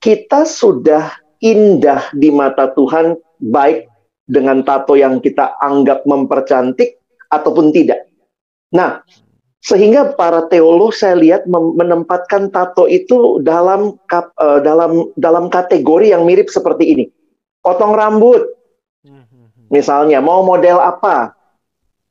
kita 0.01 0.49
sudah 0.49 1.20
indah 1.41 2.13
di 2.13 2.29
mata 2.29 2.73
Tuhan 2.73 3.17
baik 3.41 3.89
dengan 4.31 4.63
tato 4.63 4.95
yang 4.95 5.19
kita 5.19 5.59
anggap 5.59 6.07
mempercantik 6.07 7.01
ataupun 7.33 7.75
tidak. 7.75 8.07
Nah, 8.71 9.03
sehingga 9.61 10.15
para 10.15 10.47
teolog 10.47 10.95
saya 10.95 11.19
lihat 11.19 11.45
menempatkan 11.51 12.49
tato 12.49 12.87
itu 12.87 13.45
dalam 13.45 13.99
uh, 14.09 14.61
dalam 14.63 15.11
dalam 15.19 15.53
kategori 15.53 16.15
yang 16.15 16.25
mirip 16.25 16.49
seperti 16.49 16.85
ini. 16.97 17.05
Potong 17.61 17.93
rambut. 17.93 18.47
Misalnya 19.71 20.19
mau 20.19 20.43
model 20.43 20.83
apa? 20.83 21.37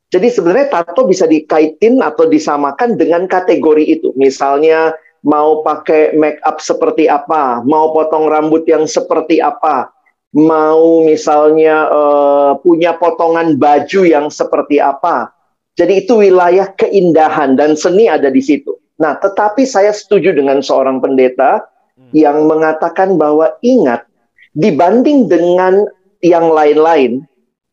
Jadi 0.09 0.31
sebenarnya 0.31 0.74
tato 0.74 1.05
bisa 1.05 1.27
dikaitin 1.27 2.01
atau 2.01 2.25
disamakan 2.25 2.95
dengan 2.95 3.27
kategori 3.27 3.83
itu. 4.00 4.09
Misalnya 4.15 4.95
mau 5.25 5.65
pakai 5.65 6.15
make 6.15 6.39
up 6.47 6.63
seperti 6.63 7.07
apa, 7.11 7.63
mau 7.65 7.91
potong 7.91 8.31
rambut 8.31 8.63
yang 8.69 8.88
seperti 8.88 9.43
apa, 9.43 9.91
mau 10.35 11.03
misalnya 11.03 11.88
uh, 11.91 12.51
punya 12.61 12.95
potongan 12.95 13.59
baju 13.59 14.01
yang 14.07 14.27
seperti 14.31 14.79
apa 14.79 15.33
jadi 15.79 16.03
itu 16.03 16.19
wilayah 16.19 16.67
keindahan 16.75 17.55
dan 17.55 17.79
seni 17.79 18.11
ada 18.11 18.27
di 18.27 18.43
situ. 18.43 18.75
Nah, 18.99 19.15
tetapi 19.15 19.63
saya 19.63 19.95
setuju 19.95 20.35
dengan 20.35 20.59
seorang 20.59 20.99
pendeta 20.99 21.63
hmm. 21.95 22.11
yang 22.11 22.43
mengatakan 22.51 23.15
bahwa 23.15 23.55
ingat 23.63 24.03
dibanding 24.51 25.31
dengan 25.31 25.88
yang 26.19 26.51
lain-lain, 26.51 27.23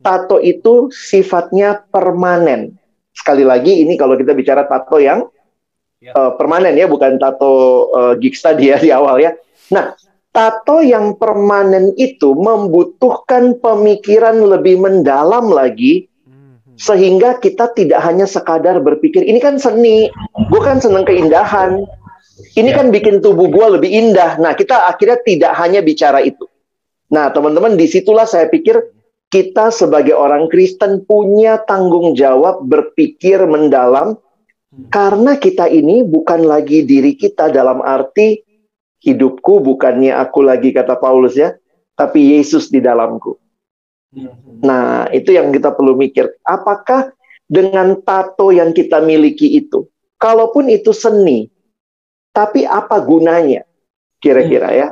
tato 0.07 0.39
itu 0.39 0.87
sifatnya 0.95 1.83
permanen. 1.91 2.79
Sekali 3.11 3.43
lagi 3.43 3.83
ini 3.83 3.99
kalau 3.99 4.15
kita 4.15 4.39
bicara 4.39 4.71
tato 4.71 5.03
yang 5.03 5.27
ya. 6.03 6.13
uh, 6.15 6.33
permanen 6.35 6.77
ya, 6.77 6.87
bukan 6.89 7.17
tato 7.17 7.89
uh, 7.93 8.15
gigs 8.19 8.41
tadi 8.43 8.73
ya 8.73 8.77
di 8.81 8.91
awal 8.93 9.21
ya. 9.21 9.33
Nah, 9.73 9.97
tato 10.31 10.85
yang 10.85 11.17
permanen 11.17 11.97
itu 11.97 12.37
membutuhkan 12.37 13.57
pemikiran 13.59 14.37
lebih 14.45 14.81
mendalam 14.81 15.49
lagi 15.49 16.13
sehingga 16.77 17.41
kita 17.41 17.73
tidak 17.73 18.05
hanya 18.05 18.29
sekadar 18.29 18.85
berpikir 18.85 19.25
ini 19.25 19.41
kan 19.41 19.57
seni, 19.57 20.13
gue 20.53 20.61
kan 20.61 20.77
seneng 20.77 21.09
keindahan, 21.09 21.89
ini 22.53 22.71
kan 22.77 22.93
bikin 22.93 23.25
tubuh 23.25 23.49
gue 23.49 23.81
lebih 23.81 23.89
indah. 23.89 24.37
Nah 24.37 24.53
kita 24.53 24.93
akhirnya 24.93 25.17
tidak 25.25 25.53
hanya 25.57 25.81
bicara 25.81 26.21
itu. 26.21 26.45
Nah 27.09 27.33
teman-teman 27.33 27.81
di 27.81 27.89
situlah 27.89 28.29
saya 28.29 28.53
pikir 28.53 28.77
kita 29.33 29.73
sebagai 29.73 30.13
orang 30.13 30.53
Kristen 30.53 31.03
punya 31.09 31.65
tanggung 31.65 32.13
jawab 32.13 32.61
berpikir 32.69 33.41
mendalam 33.49 34.21
karena 34.91 35.39
kita 35.39 35.71
ini 35.71 36.03
bukan 36.03 36.45
lagi 36.45 36.83
diri 36.83 37.15
kita 37.15 37.49
dalam 37.55 37.81
arti 37.81 38.43
hidupku 39.01 39.63
bukannya 39.63 40.11
aku 40.11 40.43
lagi 40.43 40.75
kata 40.75 40.99
Paulus 40.99 41.39
ya, 41.39 41.55
tapi 41.95 42.35
Yesus 42.35 42.69
di 42.69 42.83
dalamku. 42.83 43.39
Nah, 44.65 45.07
itu 45.13 45.31
yang 45.31 45.53
kita 45.53 45.77
perlu 45.77 45.95
mikir. 45.95 46.35
Apakah 46.43 47.13
dengan 47.47 48.01
tato 48.03 48.51
yang 48.51 48.75
kita 48.75 48.99
miliki 49.05 49.61
itu, 49.61 49.87
kalaupun 50.19 50.67
itu 50.73 50.91
seni, 50.91 51.47
tapi 52.35 52.67
apa 52.67 52.99
gunanya? 53.05 53.63
Kira-kira 54.19 54.73
ya. 54.73 54.89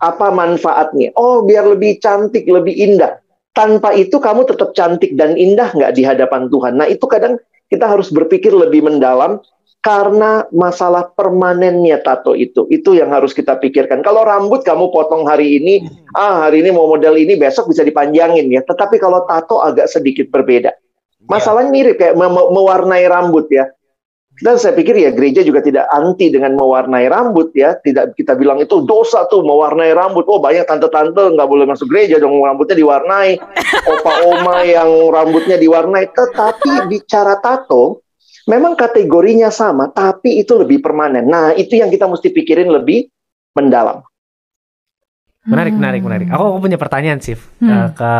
Apa 0.00 0.32
manfaatnya? 0.32 1.12
Oh, 1.18 1.44
biar 1.44 1.68
lebih 1.68 2.00
cantik, 2.00 2.46
lebih 2.48 2.72
indah. 2.72 3.20
Tanpa 3.54 3.94
itu 3.94 4.18
kamu 4.18 4.46
tetap 4.50 4.74
cantik 4.74 5.14
dan 5.14 5.38
indah 5.38 5.70
nggak 5.70 5.94
di 5.94 6.02
hadapan 6.02 6.50
Tuhan. 6.50 6.74
Nah, 6.74 6.90
itu 6.90 7.06
kadang 7.06 7.38
kita 7.68 7.86
harus 7.88 8.12
berpikir 8.12 8.52
lebih 8.52 8.84
mendalam 8.84 9.40
karena 9.84 10.48
masalah 10.48 11.12
permanennya 11.12 12.00
tato 12.00 12.32
itu. 12.32 12.64
Itu 12.72 12.96
yang 12.96 13.12
harus 13.12 13.36
kita 13.36 13.60
pikirkan. 13.60 14.00
Kalau 14.00 14.24
rambut 14.24 14.64
kamu 14.64 14.88
potong 14.88 15.28
hari 15.28 15.60
ini, 15.60 15.84
hmm. 15.84 16.16
ah 16.16 16.48
hari 16.48 16.64
ini 16.64 16.72
mau 16.72 16.88
model 16.88 17.20
ini, 17.20 17.36
besok 17.36 17.68
bisa 17.68 17.84
dipanjangin 17.84 18.48
ya. 18.48 18.64
Tetapi 18.64 18.96
kalau 18.96 19.28
tato 19.28 19.60
agak 19.60 19.92
sedikit 19.92 20.32
berbeda. 20.32 20.72
Ya. 20.72 21.28
Masalahnya 21.28 21.68
mirip 21.68 22.00
kayak 22.00 22.16
me 22.16 22.32
mewarnai 22.32 23.04
rambut 23.12 23.44
ya. 23.52 23.68
Dan 24.34 24.58
saya 24.58 24.74
pikir 24.74 24.98
ya 24.98 25.14
gereja 25.14 25.46
juga 25.46 25.62
tidak 25.62 25.86
anti 25.94 26.26
dengan 26.26 26.58
mewarnai 26.58 27.06
rambut 27.06 27.54
ya. 27.54 27.78
Tidak 27.78 28.18
kita 28.18 28.34
bilang 28.34 28.58
itu 28.58 28.82
dosa 28.82 29.30
tuh 29.30 29.46
mewarnai 29.46 29.94
rambut. 29.94 30.26
Oh 30.26 30.42
banyak 30.42 30.66
tante-tante 30.66 31.38
nggak 31.38 31.46
boleh 31.46 31.70
masuk 31.70 31.86
gereja 31.86 32.18
dong 32.18 32.42
rambutnya 32.42 32.74
diwarnai. 32.74 33.38
Opa-oma 33.86 34.66
yang 34.66 34.90
rambutnya 35.14 35.54
diwarnai. 35.54 36.10
Tetapi 36.10 36.90
bicara 36.90 37.38
tato, 37.38 38.02
memang 38.50 38.74
kategorinya 38.74 39.48
sama, 39.48 39.88
tapi 39.94 40.42
itu 40.42 40.58
lebih 40.58 40.82
permanen. 40.84 41.24
Nah, 41.28 41.54
itu 41.56 41.80
yang 41.80 41.88
kita 41.88 42.04
mesti 42.10 42.28
pikirin 42.34 42.68
lebih 42.68 43.08
mendalam. 43.54 44.04
Menarik, 45.44 45.76
menarik, 45.76 46.00
menarik. 46.00 46.28
Aku, 46.32 46.56
aku 46.56 46.58
punya 46.64 46.80
pertanyaan, 46.80 47.20
sih 47.20 47.36
hmm. 47.36 47.68
uh, 47.68 47.88
ke 47.92 48.12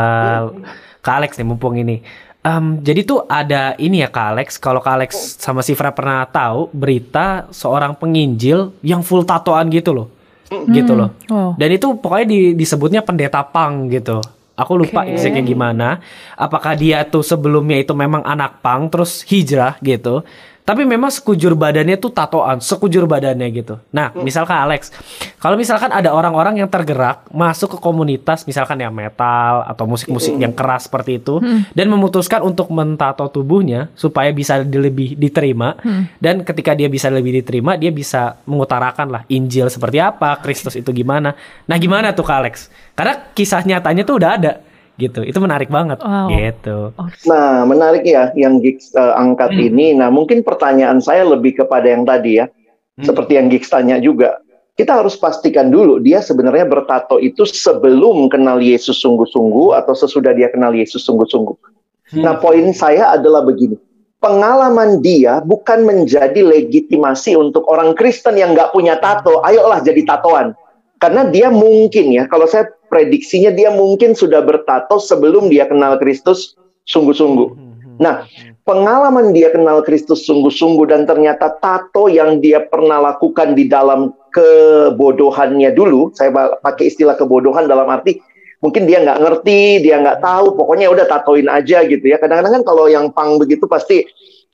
ke 1.01 1.11
Alex 1.11 1.37
nih, 1.41 1.47
mumpung 1.49 1.77
ini. 1.77 2.05
Um, 2.45 2.85
jadi 2.85 3.09
tuh 3.09 3.25
ada 3.25 3.73
ini 3.81 4.05
ya 4.05 4.13
Kak 4.13 4.37
Alex, 4.37 4.49
kalau 4.61 4.85
Kak 4.85 5.01
Alex 5.01 5.41
sama 5.41 5.65
Sifra 5.65 5.97
pernah 5.97 6.29
tahu 6.29 6.69
berita 6.77 7.49
seorang 7.49 7.97
penginjil 7.97 8.77
yang 8.85 9.01
full 9.01 9.25
tatoan 9.25 9.73
gitu 9.73 9.97
loh. 9.97 10.13
Hmm. 10.53 10.69
Gitu 10.69 10.93
loh. 10.93 11.09
Oh. 11.33 11.57
Dan 11.57 11.73
itu 11.73 11.97
pokoknya 11.97 12.27
di, 12.29 12.41
disebutnya 12.53 13.01
pendeta 13.01 13.41
pang 13.41 13.89
gitu. 13.89 14.21
Aku 14.55 14.77
lupa 14.77 15.03
okay. 15.03 15.19
kayak 15.19 15.51
gimana. 15.51 15.99
Apakah 16.37 16.77
dia 16.77 17.03
tuh 17.09 17.25
sebelumnya 17.25 17.81
itu 17.81 17.97
memang 17.97 18.23
anak 18.23 18.61
pang 18.61 18.93
terus 18.93 19.25
hijrah 19.25 19.81
gitu. 19.81 20.23
Tapi 20.65 20.89
memang 20.89 21.13
sekujur 21.13 21.53
badannya 21.53 22.01
tuh 22.01 22.09
tatoan, 22.09 22.57
sekujur 22.57 23.05
badannya 23.05 23.53
gitu. 23.53 23.77
Nah, 23.93 24.17
hmm. 24.17 24.25
misalkan 24.25 24.57
Alex, 24.57 24.89
kalau 25.37 25.61
misalkan 25.61 25.93
ada 25.93 26.09
orang-orang 26.17 26.65
yang 26.65 26.73
tergerak 26.73 27.29
masuk 27.29 27.77
ke 27.77 27.79
komunitas 27.85 28.49
misalkan 28.49 28.81
yang 28.81 28.89
metal 28.97 29.61
atau 29.69 29.85
musik-musik 29.85 30.33
hmm. 30.33 30.41
yang 30.41 30.53
keras 30.57 30.89
seperti 30.89 31.21
itu 31.21 31.37
hmm. 31.37 31.77
dan 31.77 31.87
memutuskan 31.93 32.41
untuk 32.41 32.73
mentato 32.73 33.29
tubuhnya 33.29 33.93
supaya 33.93 34.33
bisa 34.33 34.57
lebih 34.65 35.21
diterima 35.21 35.77
hmm. 35.77 36.17
dan 36.17 36.41
ketika 36.41 36.73
dia 36.73 36.89
bisa 36.89 37.13
lebih 37.13 37.45
diterima, 37.45 37.77
dia 37.77 37.93
bisa 37.93 38.41
mengutarakan 38.49 39.21
lah 39.21 39.23
Injil 39.29 39.69
seperti 39.69 40.01
apa, 40.01 40.41
Kristus 40.41 40.81
itu 40.81 40.89
gimana. 40.97 41.37
Nah, 41.69 41.77
gimana 41.77 42.17
tuh 42.17 42.25
Kak 42.25 42.41
Alex? 42.41 42.73
Karena 42.97 43.21
kisah 43.37 43.61
nyatanya 43.69 44.01
tuh 44.09 44.17
udah 44.17 44.31
ada 44.41 44.53
gitu. 44.97 45.21
Itu 45.27 45.39
menarik 45.43 45.71
banget. 45.71 45.99
Wow. 46.01 46.31
gitu. 46.31 46.79
Nah 47.27 47.67
menarik 47.67 48.07
ya 48.07 48.31
yang 48.39 48.63
Gigs 48.63 48.95
uh, 48.95 49.15
angkat 49.19 49.55
hmm. 49.55 49.67
ini. 49.71 49.87
Nah 49.99 50.09
mungkin 50.11 50.47
pertanyaan 50.47 51.03
saya 51.03 51.27
lebih 51.27 51.59
kepada 51.63 51.87
yang 51.91 52.07
tadi 52.07 52.43
ya. 52.43 52.47
Hmm. 52.95 53.11
seperti 53.11 53.33
yang 53.35 53.51
Gigs 53.51 53.67
tanya 53.67 53.99
juga. 53.99 54.39
Kita 54.75 55.03
harus 55.03 55.19
pastikan 55.19 55.71
dulu 55.71 56.03
dia 56.03 56.19
sebenarnya 56.19 56.67
bertato 56.67 57.19
itu 57.19 57.47
sebelum 57.47 58.27
kenal 58.27 58.59
Yesus 58.59 58.99
sungguh-sungguh 59.03 59.75
atau 59.75 59.95
sesudah 59.95 60.35
dia 60.35 60.51
kenal 60.51 60.75
Yesus 60.75 61.03
sungguh-sungguh. 61.07 61.75
Hmm. 62.05 62.21
nah 62.23 62.39
poin 62.39 62.71
saya 62.71 63.15
adalah 63.19 63.43
begini. 63.43 63.75
Pengalaman 64.23 65.03
dia 65.03 65.43
bukan 65.43 65.85
menjadi 65.85 66.39
legitimasi 66.39 67.37
untuk 67.37 67.67
orang 67.69 67.93
Kristen 67.99 68.39
yang 68.39 68.55
nggak 68.55 68.71
punya 68.71 68.97
tato. 69.03 69.43
Ayolah 69.43 69.83
jadi 69.83 70.01
tatoan. 70.07 70.55
Karena 71.03 71.29
dia 71.29 71.51
mungkin 71.51 72.15
ya 72.15 72.25
kalau 72.31 72.47
saya 72.49 72.71
prediksinya 72.95 73.51
dia 73.51 73.75
mungkin 73.75 74.15
sudah 74.15 74.39
bertato 74.47 75.03
sebelum 75.03 75.51
dia 75.51 75.67
kenal 75.67 75.99
Kristus 75.99 76.55
sungguh-sungguh. 76.87 77.49
Hmm, 77.51 77.59
hmm, 77.59 77.75
hmm. 77.75 77.97
Nah, 77.99 78.23
pengalaman 78.63 79.35
dia 79.35 79.51
kenal 79.51 79.83
Kristus 79.83 80.23
sungguh-sungguh 80.31 80.87
dan 80.87 81.03
ternyata 81.11 81.59
tato 81.59 82.07
yang 82.07 82.39
dia 82.39 82.63
pernah 82.63 83.03
lakukan 83.03 83.59
di 83.59 83.67
dalam 83.67 84.15
kebodohannya 84.31 85.75
dulu, 85.75 86.15
saya 86.15 86.31
pakai 86.63 86.95
istilah 86.95 87.19
kebodohan 87.19 87.67
dalam 87.67 87.91
arti 87.91 88.23
mungkin 88.63 88.87
dia 88.87 89.03
nggak 89.03 89.21
ngerti, 89.21 89.85
dia 89.85 90.01
nggak 90.01 90.25
tahu, 90.25 90.55
pokoknya 90.57 90.89
udah 90.89 91.05
tatoin 91.11 91.51
aja 91.51 91.83
gitu 91.85 92.07
ya. 92.07 92.17
Kadang-kadang 92.17 92.63
kan 92.63 92.65
kalau 92.65 92.87
yang 92.87 93.11
pang 93.11 93.37
begitu 93.37 93.69
pasti 93.69 94.07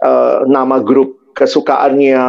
uh, 0.02 0.42
nama 0.48 0.82
grup 0.82 1.19
kesukaannya 1.34 2.20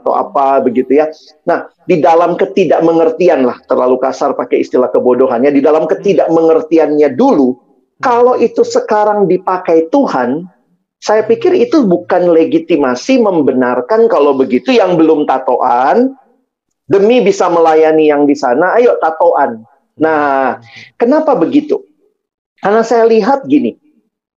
atau 0.00 0.12
apa 0.14 0.60
begitu 0.62 0.98
ya. 1.00 1.08
Nah, 1.46 1.70
di 1.86 1.98
dalam 2.02 2.34
ketidakmengertian 2.36 3.46
lah, 3.46 3.58
terlalu 3.66 3.96
kasar 4.02 4.34
pakai 4.34 4.62
istilah 4.62 4.90
kebodohannya, 4.90 5.54
di 5.54 5.62
dalam 5.62 5.86
ketidakmengertiannya 5.86 7.14
dulu, 7.14 7.56
kalau 8.00 8.36
itu 8.36 8.64
sekarang 8.64 9.28
dipakai 9.28 9.88
Tuhan, 9.92 10.48
saya 11.00 11.24
pikir 11.24 11.56
itu 11.56 11.88
bukan 11.88 12.28
legitimasi 12.32 13.24
membenarkan 13.24 14.08
kalau 14.08 14.36
begitu 14.36 14.76
yang 14.76 15.00
belum 15.00 15.24
tatoan, 15.24 16.12
demi 16.90 17.24
bisa 17.24 17.48
melayani 17.48 18.12
yang 18.12 18.28
di 18.28 18.36
sana, 18.36 18.76
ayo 18.76 19.00
tatoan. 19.00 19.64
Nah, 19.96 20.60
kenapa 21.00 21.36
begitu? 21.36 21.80
Karena 22.60 22.84
saya 22.84 23.08
lihat 23.08 23.48
gini, 23.48 23.76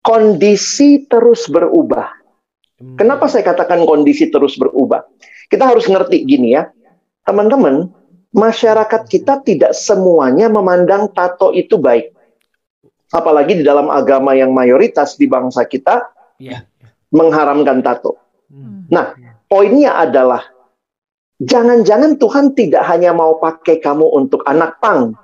kondisi 0.00 1.04
terus 1.04 1.44
berubah. 1.48 2.23
Kenapa 2.74 3.30
saya 3.30 3.46
katakan 3.46 3.86
kondisi 3.86 4.34
terus 4.34 4.58
berubah? 4.58 5.06
Kita 5.46 5.70
harus 5.70 5.86
ngerti 5.86 6.26
gini 6.26 6.58
ya, 6.58 6.66
teman-teman, 7.22 7.86
masyarakat 8.34 9.06
kita 9.06 9.46
tidak 9.46 9.72
semuanya 9.78 10.50
memandang 10.50 11.06
tato 11.14 11.54
itu 11.54 11.78
baik. 11.78 12.10
Apalagi 13.14 13.62
di 13.62 13.64
dalam 13.64 13.86
agama 13.94 14.34
yang 14.34 14.50
mayoritas 14.50 15.14
di 15.14 15.30
bangsa 15.30 15.62
kita 15.70 16.10
Iya. 16.42 16.66
mengharamkan 17.14 17.78
tato. 17.78 18.18
Hmm. 18.50 18.90
Nah, 18.90 19.14
poinnya 19.46 19.94
adalah 20.02 20.42
jangan-jangan 21.38 22.18
Tuhan 22.18 22.58
tidak 22.58 22.82
hanya 22.90 23.14
mau 23.14 23.38
pakai 23.38 23.78
kamu 23.78 24.02
untuk 24.18 24.42
anak 24.50 24.82
pang. 24.82 25.14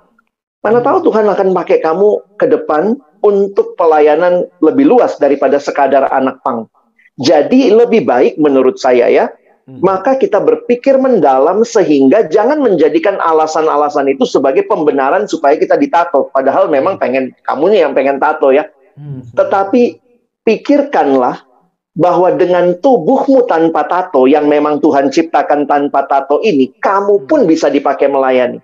Mana 0.63 0.79
tahu 0.79 1.11
Tuhan 1.11 1.27
akan 1.27 1.51
pakai 1.51 1.83
kamu 1.83 2.39
ke 2.39 2.47
depan 2.47 2.95
untuk 3.19 3.75
pelayanan 3.75 4.47
lebih 4.63 4.87
luas 4.87 5.19
daripada 5.19 5.59
sekadar 5.59 6.07
anak 6.15 6.39
pang. 6.47 6.71
Jadi 7.19 7.73
lebih 7.75 8.07
baik 8.07 8.39
menurut 8.39 8.79
saya 8.79 9.11
ya, 9.11 9.25
Hmm. 9.71 9.77
maka 9.79 10.17
kita 10.17 10.41
berpikir 10.41 10.97
mendalam 10.97 11.61
sehingga 11.61 12.25
jangan 12.25 12.59
menjadikan 12.59 13.21
alasan-alasan 13.21 14.09
itu 14.09 14.25
sebagai 14.25 14.65
pembenaran 14.65 15.29
supaya 15.29 15.53
kita 15.55 15.77
ditato. 15.77 16.33
Padahal 16.33 16.67
memang 16.67 16.97
pengen 16.97 17.31
kamu 17.45 17.71
nih 17.71 17.79
yang 17.85 17.93
pengen 17.93 18.17
tato 18.17 18.49
ya. 18.49 18.65
Hmm. 18.97 19.21
Tetapi 19.37 20.01
pikirkanlah 20.43 21.45
bahwa 21.93 22.33
dengan 22.35 22.73
tubuhmu 22.81 23.45
tanpa 23.45 23.85
tato 23.85 24.25
yang 24.25 24.49
memang 24.49 24.81
Tuhan 24.81 25.13
ciptakan 25.13 25.69
tanpa 25.69 26.09
tato 26.09 26.41
ini, 26.41 26.73
kamu 26.81 27.29
pun 27.29 27.45
bisa 27.45 27.69
dipakai 27.69 28.09
melayani. 28.09 28.57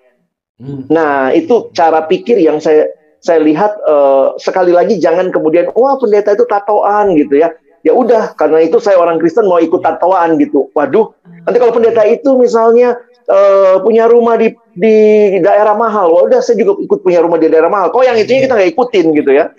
Hmm. 0.58 0.90
Nah, 0.90 1.30
itu 1.30 1.70
cara 1.78 2.10
pikir 2.10 2.42
yang 2.42 2.58
saya 2.58 2.90
saya 3.22 3.46
lihat 3.46 3.78
eh, 3.86 4.28
sekali 4.42 4.74
lagi 4.74 4.98
jangan 4.98 5.30
kemudian 5.30 5.70
wah 5.78 5.96
pendeta 6.02 6.34
itu 6.34 6.50
tatoan 6.50 7.14
gitu 7.14 7.38
ya. 7.38 7.54
Ya 7.88 7.95
udah, 7.95 8.36
karena 8.36 8.60
itu 8.67 8.84
saya 8.84 9.00
orang 9.00 9.15
Kristen 9.15 9.47
mau 9.47 9.63
ikut 9.63 9.80
tatoan 9.80 10.36
gitu. 10.36 10.67
Waduh, 10.76 11.15
nanti 11.47 11.56
kalau 11.56 11.71
pendeta 11.71 12.04
itu 12.04 12.36
misalnya 12.36 13.00
eh, 13.32 13.80
punya 13.80 14.12
rumah 14.12 14.36
di 14.36 14.52
di 14.78 14.95
daerah 15.39 15.73
mahal, 15.73 16.12
wah 16.12 16.28
udah 16.28 16.43
saya 16.43 16.60
juga 16.60 16.78
ikut 16.84 17.00
punya 17.00 17.23
rumah 17.23 17.39
di 17.39 17.47
daerah 17.47 17.71
mahal. 17.71 17.95
Kok 17.95 18.04
yang 18.04 18.19
itunya 18.19 18.43
kita 18.43 18.54
nggak 18.60 18.71
ikutin 18.76 19.06
gitu 19.15 19.32
ya? 19.32 19.50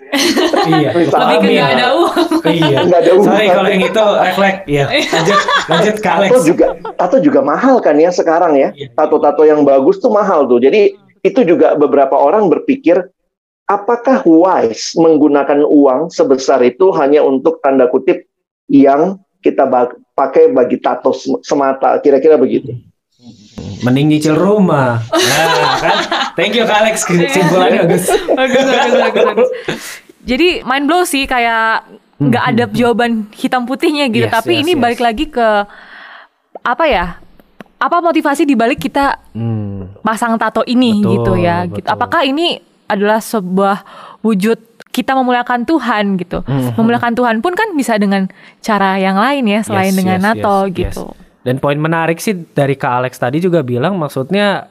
Iya. 0.69 0.89
Lebih 0.95 1.07
ke 1.09 1.17
Paham 1.17 1.41
ya? 1.43 1.49
nggak 1.49 1.73
ada 1.73 1.87
uang. 1.97 2.15
Iya. 2.45 2.77
Nggak 2.87 2.99
ada 3.01 3.11
uang. 3.17 3.25
Sorry 3.25 3.47
kalau 3.49 3.69
yang 3.73 3.83
itu 3.83 4.05
refleks. 4.05 4.59
Iya. 4.69 4.85
Lanjut, 4.93 5.39
lanjut 5.67 5.95
ke 5.97 6.09
Alex. 6.09 6.29
Tato 6.29 6.41
juga 6.45 6.67
tato 6.95 7.17
juga 7.17 7.39
mahal 7.41 7.75
kan 7.81 7.95
ya 7.97 8.11
sekarang 8.13 8.53
ya. 8.55 8.69
Iya. 8.77 8.93
Tato-tato 8.93 9.43
yang 9.43 9.65
bagus 9.65 9.97
tuh 9.97 10.13
mahal 10.13 10.45
tuh. 10.45 10.61
Jadi 10.61 10.93
itu 11.19 11.41
juga 11.43 11.75
beberapa 11.75 12.15
orang 12.15 12.47
berpikir 12.47 13.09
apakah 13.69 14.25
wise 14.25 14.97
menggunakan 14.97 15.61
uang 15.61 16.09
sebesar 16.09 16.57
itu 16.65 16.89
hanya 16.97 17.21
untuk 17.21 17.61
tanda 17.61 17.85
kutip 17.85 18.25
yang 18.65 19.21
kita 19.39 19.69
pakai 20.11 20.49
bagi 20.49 20.81
tato 20.81 21.13
sem- 21.13 21.39
semata 21.39 22.01
kira-kira 22.01 22.35
begitu. 22.35 22.73
Mending 23.79 24.11
nyicil 24.11 24.35
rumah. 24.35 24.99
Nah, 25.07 25.47
kan? 25.79 25.97
Thank 26.35 26.57
you 26.57 26.67
Kak 26.67 26.83
Alex. 26.83 27.07
Kesimpulannya 27.07 27.87
bagus. 27.87 28.05
bagus, 28.27 28.63
bagus, 28.65 28.93
bagus, 28.97 29.23
bagus. 29.23 29.49
Jadi 30.27 30.65
mind 30.67 30.85
blow 30.89 31.07
sih 31.07 31.23
kayak 31.23 31.87
nggak 32.19 32.43
ada 32.43 32.63
jawaban 32.75 33.31
hitam 33.31 33.63
putihnya 33.63 34.11
gitu. 34.11 34.27
Yes, 34.27 34.35
Tapi 34.35 34.59
yes, 34.59 34.61
ini 34.67 34.71
yes. 34.75 34.81
balik 34.83 34.99
lagi 34.99 35.25
ke 35.31 35.47
apa 36.59 36.85
ya? 36.89 37.05
Apa 37.79 38.03
motivasi 38.03 38.43
dibalik 38.43 38.83
kita 38.83 39.15
Hmm. 39.31 39.95
pasang 40.03 40.35
tato 40.35 40.67
ini 40.67 40.99
Betul, 40.99 41.11
gitu 41.15 41.33
ya? 41.39 41.63
Gitu. 41.63 41.79
betul. 41.79 41.95
Apakah 41.95 42.27
ini 42.27 42.59
adalah 42.89 43.21
sebuah 43.21 43.85
wujud 44.25 44.57
kita 44.89 45.13
memuliakan 45.13 45.63
Tuhan 45.69 46.17
gitu? 46.17 46.41
Mhm. 46.43 46.75
Memuliakan 46.75 47.13
Tuhan 47.13 47.35
pun 47.45 47.53
kan 47.53 47.71
bisa 47.77 47.95
dengan 48.01 48.25
cara 48.59 48.97
yang 48.97 49.15
lain 49.15 49.45
ya 49.45 49.61
selain 49.61 49.93
Yes, 49.93 49.99
dengan 50.01 50.17
yes, 50.19 50.25
nato 50.25 50.57
yes, 50.65 50.73
gitu. 50.73 51.05
yes. 51.13 51.17
Dan 51.45 51.55
poin 51.61 51.79
menarik 51.79 52.19
sih 52.19 52.35
dari 52.35 52.75
Kak 52.75 53.05
Alex 53.05 53.15
tadi 53.15 53.39
juga 53.39 53.63
bilang 53.63 53.95
maksudnya 53.95 54.67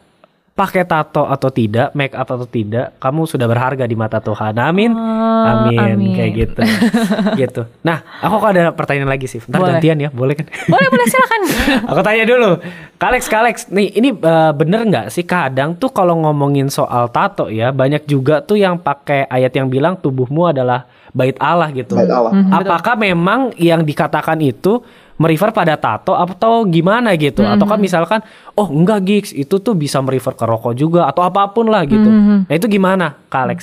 pakai 0.58 0.82
tato 0.82 1.22
atau 1.22 1.54
tidak, 1.54 1.94
make 1.94 2.18
up 2.18 2.26
atau 2.26 2.42
tidak, 2.42 2.98
kamu 2.98 3.30
sudah 3.30 3.46
berharga 3.46 3.86
di 3.86 3.94
mata 3.94 4.18
Tuhan. 4.18 4.58
Amin. 4.58 4.90
Oh, 4.90 5.70
amin. 5.70 5.78
amin. 5.78 6.10
Kayak 6.18 6.30
gitu. 6.34 6.60
gitu. 7.46 7.62
Nah, 7.86 8.02
aku 8.18 8.42
kok 8.42 8.50
ada 8.50 8.74
pertanyaan 8.74 9.14
lagi 9.14 9.30
sih. 9.30 9.38
Ntar 9.38 9.62
Boleh. 9.62 9.78
gantian 9.78 10.02
ya, 10.02 10.10
boleh 10.10 10.34
kan? 10.34 10.50
Boleh 10.66 10.88
boleh 10.90 11.06
silakan. 11.06 11.40
Aku 11.94 12.00
tanya 12.02 12.24
dulu, 12.26 12.50
Kak 12.98 13.08
Alex, 13.14 13.22
Kak 13.30 13.40
Alex, 13.46 13.56
nih 13.70 13.94
ini 13.94 14.10
eh, 14.10 14.52
bener 14.58 14.82
nggak 14.82 15.06
sih 15.14 15.22
kadang 15.22 15.78
tuh 15.78 15.94
kalau 15.94 16.18
ngomongin 16.26 16.66
soal 16.66 17.06
tato 17.14 17.46
ya 17.46 17.70
banyak 17.70 18.10
juga 18.10 18.42
tuh 18.42 18.58
yang 18.58 18.82
pakai 18.82 19.30
ayat 19.30 19.54
yang 19.54 19.70
bilang 19.70 19.94
tubuhmu 19.94 20.50
adalah 20.50 20.90
bait 21.14 21.38
Allah 21.38 21.70
gitu. 21.70 21.94
Bait 21.94 22.10
Allah. 22.10 22.34
Mhm, 22.34 22.50
betul. 22.50 22.58
Apakah 22.66 22.94
memang 22.98 23.40
yang 23.56 23.86
dikatakan 23.86 24.42
itu 24.42 24.82
merefer 25.18 25.50
pada 25.50 25.74
tato 25.76 26.14
atau 26.14 26.64
gimana 26.64 27.12
gitu? 27.18 27.42
Atau 27.42 27.66
kan 27.66 27.78
misalkan, 27.82 28.20
oh 28.54 28.70
enggak 28.70 29.00
gigs 29.04 29.30
itu 29.34 29.58
tuh 29.58 29.74
bisa 29.74 29.98
merefer 30.00 30.32
ke 30.32 30.46
rokok 30.46 30.74
juga 30.78 31.10
atau 31.10 31.26
apa 31.26 31.50
pun 31.50 31.68
lah 31.68 31.84
gitu. 31.84 32.08
Mhm. 32.08 32.48
Nah 32.48 32.54
itu 32.54 32.66
gimana, 32.70 33.18
Kak 33.28 33.42
Alex? 33.44 33.60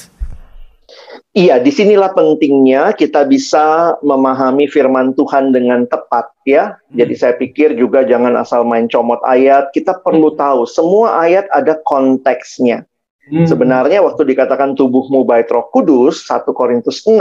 Iya, 1.35 1.59
di 1.59 1.67
sinilah 1.67 2.15
pentingnya 2.15 2.95
kita 2.95 3.27
bisa 3.27 3.97
memahami 3.99 4.69
firman 4.71 5.11
Tuhan 5.17 5.51
dengan 5.51 5.83
tepat 5.89 6.31
ya. 6.47 6.79
Jadi 6.95 7.13
saya 7.17 7.33
pikir 7.35 7.75
juga 7.75 8.07
jangan 8.07 8.37
asal 8.39 8.63
main 8.63 8.87
comot 8.87 9.19
ayat. 9.25 9.73
Kita 9.75 9.99
perlu 9.99 10.31
tahu 10.37 10.63
semua 10.63 11.19
ayat 11.25 11.49
ada 11.51 11.75
konteksnya. 11.83 12.87
Sebenarnya 13.25 14.05
waktu 14.05 14.21
dikatakan 14.21 14.77
tubuhmu 14.77 15.25
bait 15.25 15.49
Roh 15.49 15.65
Kudus 15.73 16.29
1 16.29 16.45
Korintus 16.53 17.01
6, 17.09 17.17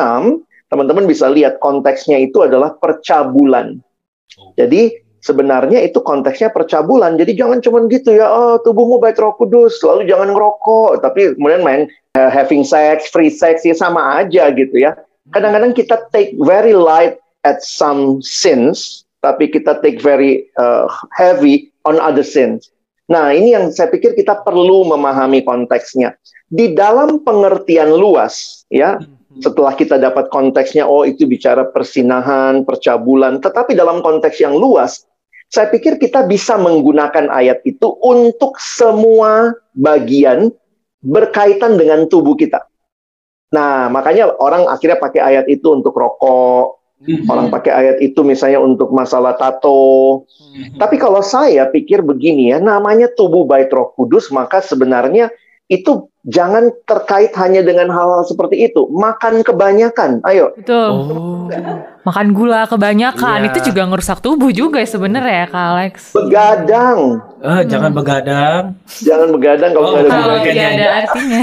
teman-teman 0.68 1.08
bisa 1.08 1.32
lihat 1.32 1.56
konteksnya 1.64 2.20
itu 2.20 2.44
adalah 2.44 2.76
percabulan. 2.76 3.80
Jadi 4.58 5.00
sebenarnya 5.24 5.80
itu 5.80 6.04
konteksnya 6.04 6.52
percabulan. 6.52 7.16
Jadi 7.16 7.32
jangan 7.32 7.64
cuman 7.64 7.88
gitu 7.88 8.12
ya, 8.12 8.28
oh 8.28 8.60
tubuhmu 8.60 9.00
bait 9.00 9.16
Roh 9.16 9.32
Kudus, 9.40 9.80
lalu 9.80 10.04
jangan 10.04 10.36
ngerokok, 10.36 11.00
tapi 11.00 11.32
kemudian 11.34 11.64
main 11.64 11.82
uh, 12.20 12.28
having 12.28 12.62
sex, 12.62 13.08
free 13.08 13.32
sex 13.32 13.64
ya 13.64 13.72
sama 13.72 14.20
aja 14.20 14.52
gitu 14.52 14.76
ya. 14.76 14.92
Kadang-kadang 15.32 15.72
kita 15.72 16.04
take 16.12 16.36
very 16.44 16.76
light 16.76 17.16
at 17.48 17.64
some 17.64 18.20
sins, 18.20 19.08
tapi 19.24 19.48
kita 19.48 19.80
take 19.80 20.04
very 20.04 20.44
uh, 20.60 20.84
heavy 21.16 21.72
on 21.88 21.96
other 21.96 22.24
sins. 22.24 22.68
Nah, 23.08 23.32
ini 23.32 23.52
yang 23.52 23.72
saya 23.72 23.92
pikir 23.92 24.16
kita 24.16 24.44
perlu 24.44 24.88
memahami 24.88 25.44
konteksnya. 25.44 26.16
Di 26.48 26.72
dalam 26.76 27.20
pengertian 27.24 27.92
luas, 27.92 28.64
ya, 28.72 29.00
setelah 29.42 29.74
kita 29.74 29.98
dapat 29.98 30.30
konteksnya, 30.30 30.86
oh 30.86 31.02
itu 31.02 31.26
bicara 31.26 31.66
persinahan, 31.66 32.62
percabulan, 32.62 33.42
tetapi 33.42 33.74
dalam 33.74 34.04
konteks 34.04 34.38
yang 34.38 34.54
luas, 34.54 35.06
saya 35.50 35.70
pikir 35.70 35.98
kita 35.98 36.26
bisa 36.26 36.58
menggunakan 36.58 37.30
ayat 37.30 37.62
itu 37.66 37.98
untuk 38.02 38.58
semua 38.58 39.54
bagian 39.74 40.50
berkaitan 41.02 41.78
dengan 41.78 42.06
tubuh 42.06 42.34
kita. 42.34 42.66
Nah, 43.54 43.86
makanya 43.86 44.34
orang 44.42 44.66
akhirnya 44.66 44.98
pakai 44.98 45.22
ayat 45.22 45.46
itu 45.46 45.70
untuk 45.70 45.94
rokok, 45.94 46.82
orang 47.30 47.52
pakai 47.54 47.70
ayat 47.70 47.96
itu 48.02 48.26
misalnya 48.26 48.58
untuk 48.58 48.90
masalah 48.90 49.38
tato. 49.38 50.26
Tapi 50.74 50.96
kalau 50.98 51.22
saya 51.22 51.70
pikir 51.70 52.02
begini 52.02 52.50
ya, 52.50 52.58
namanya 52.58 53.10
tubuh 53.12 53.46
bait 53.46 53.70
Roh 53.70 53.94
Kudus, 53.94 54.34
maka 54.34 54.58
sebenarnya 54.58 55.30
itu 55.70 56.10
jangan 56.24 56.72
terkait 56.82 57.32
hanya 57.34 57.60
dengan 57.60 57.88
hal-hal 57.88 58.24
seperti 58.24 58.64
itu. 58.64 58.88
Makan 58.88 59.40
kebanyakan, 59.40 60.24
ayo. 60.24 60.56
Betul. 60.56 60.88
Oh. 60.88 61.46
Makan 62.02 62.32
gula 62.32 62.64
kebanyakan 62.64 63.40
Iya. 63.40 63.48
itu 63.48 63.72
juga 63.72 63.84
ngerusak 63.84 64.20
tubuh 64.20 64.48
juga 64.48 64.76
ya 64.76 64.88
sebenarnya 64.88 65.34
ya 65.34 65.46
Kak 65.46 65.64
Alex. 65.70 65.94
Begadang, 66.12 66.98
Eh, 67.40 67.60
jangan 67.64 67.92
begadang. 67.92 68.62
jangan 68.98 69.28
begadang 69.30 69.70
kalau 69.72 69.86
Oh, 69.86 69.92
nggak 69.94 70.04
ada 70.06 70.16
kalau 70.18 70.36
tidak 70.42 70.68
ada 70.70 70.86
artinya. 70.98 71.40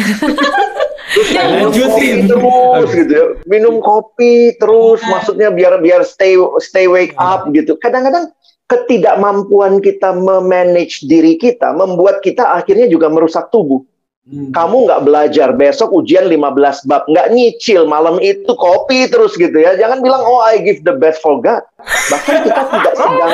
Minum 1.12 1.68
Lanjutin. 1.68 1.84
kopi 1.84 2.08
terus 2.24 2.90
gitu 2.96 3.12
ya. 3.12 3.26
Minum 3.44 3.76
kopi 3.80 4.34
terus 4.56 5.02
maksudnya 5.04 5.50
biar 5.50 5.78
biar 5.78 6.02
stay 6.02 6.34
stay 6.60 6.88
wake 6.88 7.12
up 7.16 7.52
gitu. 7.52 7.76
Kadang-kadang 7.76 8.32
ketidakmampuan 8.66 9.84
kita 9.84 10.14
memanage 10.14 11.04
diri 11.04 11.36
kita 11.36 11.76
membuat 11.76 12.24
kita 12.24 12.56
akhirnya 12.56 12.88
juga 12.88 13.08
merusak 13.08 13.52
tubuh. 13.52 13.84
Hmm. 14.22 14.54
Kamu 14.54 14.86
nggak 14.86 15.02
belajar 15.02 15.50
besok 15.58 15.98
ujian 15.98 16.30
15 16.30 16.86
bab, 16.86 17.10
nggak 17.10 17.34
nyicil 17.34 17.90
malam 17.90 18.22
itu 18.22 18.54
kopi 18.54 19.10
terus 19.10 19.34
gitu 19.34 19.58
ya. 19.58 19.74
Jangan 19.74 20.06
bilang 20.06 20.22
oh 20.22 20.46
I 20.46 20.62
give 20.62 20.86
the 20.86 20.94
best 20.94 21.26
for 21.26 21.42
God. 21.42 21.66
Bahkan 21.82 22.36
kita 22.46 22.62
tidak 22.70 22.96
sedang 23.02 23.34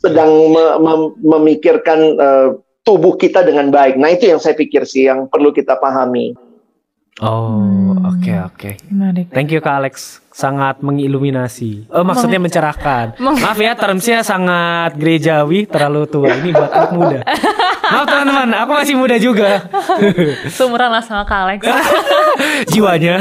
sedang 0.00 0.30
me 0.52 0.64
me 0.76 0.92
memikirkan 1.24 2.20
uh, 2.20 2.48
tubuh 2.84 3.16
kita 3.16 3.48
dengan 3.48 3.72
baik. 3.72 3.96
Nah 3.96 4.12
itu 4.12 4.28
yang 4.28 4.36
saya 4.36 4.52
pikir 4.52 4.84
sih 4.84 5.08
yang 5.08 5.24
perlu 5.24 5.56
kita 5.56 5.80
pahami. 5.80 6.36
Oh, 7.20 7.92
oke 8.00 8.32
hmm. 8.32 8.48
oke. 8.48 8.70
Okay, 8.80 9.24
Thank 9.28 9.52
you 9.52 9.60
Kak 9.60 9.84
Alex, 9.84 10.24
sangat 10.32 10.80
mengiluminasi. 10.80 11.88
Oh, 11.92 12.00
maksudnya 12.00 12.40
mencerahkan. 12.40 13.20
Maaf 13.20 13.60
ya, 13.60 13.76
termsnya 13.76 14.24
sangat 14.24 14.96
gerejawi, 14.96 15.68
terlalu 15.68 16.08
tua. 16.08 16.32
Ini 16.32 16.48
buat 16.52 16.72
anak 16.72 16.92
muda. 16.96 17.20
Maaf 17.90 18.06
teman-teman, 18.06 18.48
aku 18.54 18.70
masih 18.78 18.94
muda 18.94 19.16
juga. 19.18 19.66
Sumuran 20.56 20.94
lah 20.94 21.02
sama 21.02 21.26
Kak 21.26 21.38
Alex. 21.42 21.60
Jiwanya, 22.70 23.18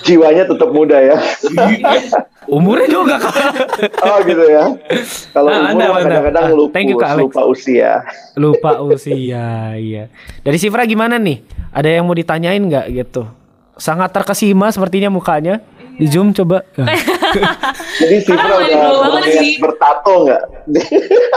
Jiwanya 0.00 0.44
tetap 0.48 0.70
muda 0.72 0.96
ya. 0.96 1.16
Umurnya 2.56 2.86
juga 2.86 3.18
kak. 3.18 3.34
Oh 4.06 4.22
gitu 4.22 4.44
ya. 4.46 4.70
Kalau 5.34 5.50
nah, 5.50 5.74
umur 5.74 5.98
kadang-kadang 5.98 6.46
lupa, 6.54 6.72
Thank 6.78 6.94
you, 6.94 6.98
Kak 7.02 7.18
Alex. 7.18 7.22
lupa 7.26 7.42
usia. 7.42 7.92
Lupa 8.38 8.70
usia, 8.86 9.74
iya. 9.74 10.06
Dari 10.46 10.54
Sifra 10.54 10.86
gimana 10.86 11.18
nih? 11.18 11.42
Ada 11.74 11.98
yang 11.98 12.06
mau 12.06 12.14
ditanyain 12.14 12.62
nggak 12.62 12.86
gitu? 12.94 13.26
Sangat 13.74 14.14
terkesima 14.14 14.70
sepertinya 14.70 15.10
mukanya. 15.10 15.58
Di 15.96 16.06
zoom 16.12 16.36
coba. 16.36 16.60
Jadi 18.00 18.16
Sifra 18.20 18.52
udah 18.60 18.80
bertato 19.60 20.12
nggak? 20.28 20.42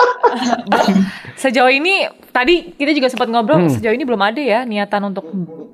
sejauh 1.41 1.71
ini 1.71 2.07
tadi 2.35 2.75
kita 2.75 2.91
juga 2.91 3.07
sempat 3.07 3.31
ngobrol. 3.31 3.67
Hmm. 3.67 3.71
Sejauh 3.71 3.95
ini 3.95 4.03
belum 4.03 4.19
ada 4.19 4.41
ya 4.43 4.67
niatan 4.67 5.15
untuk 5.15 5.25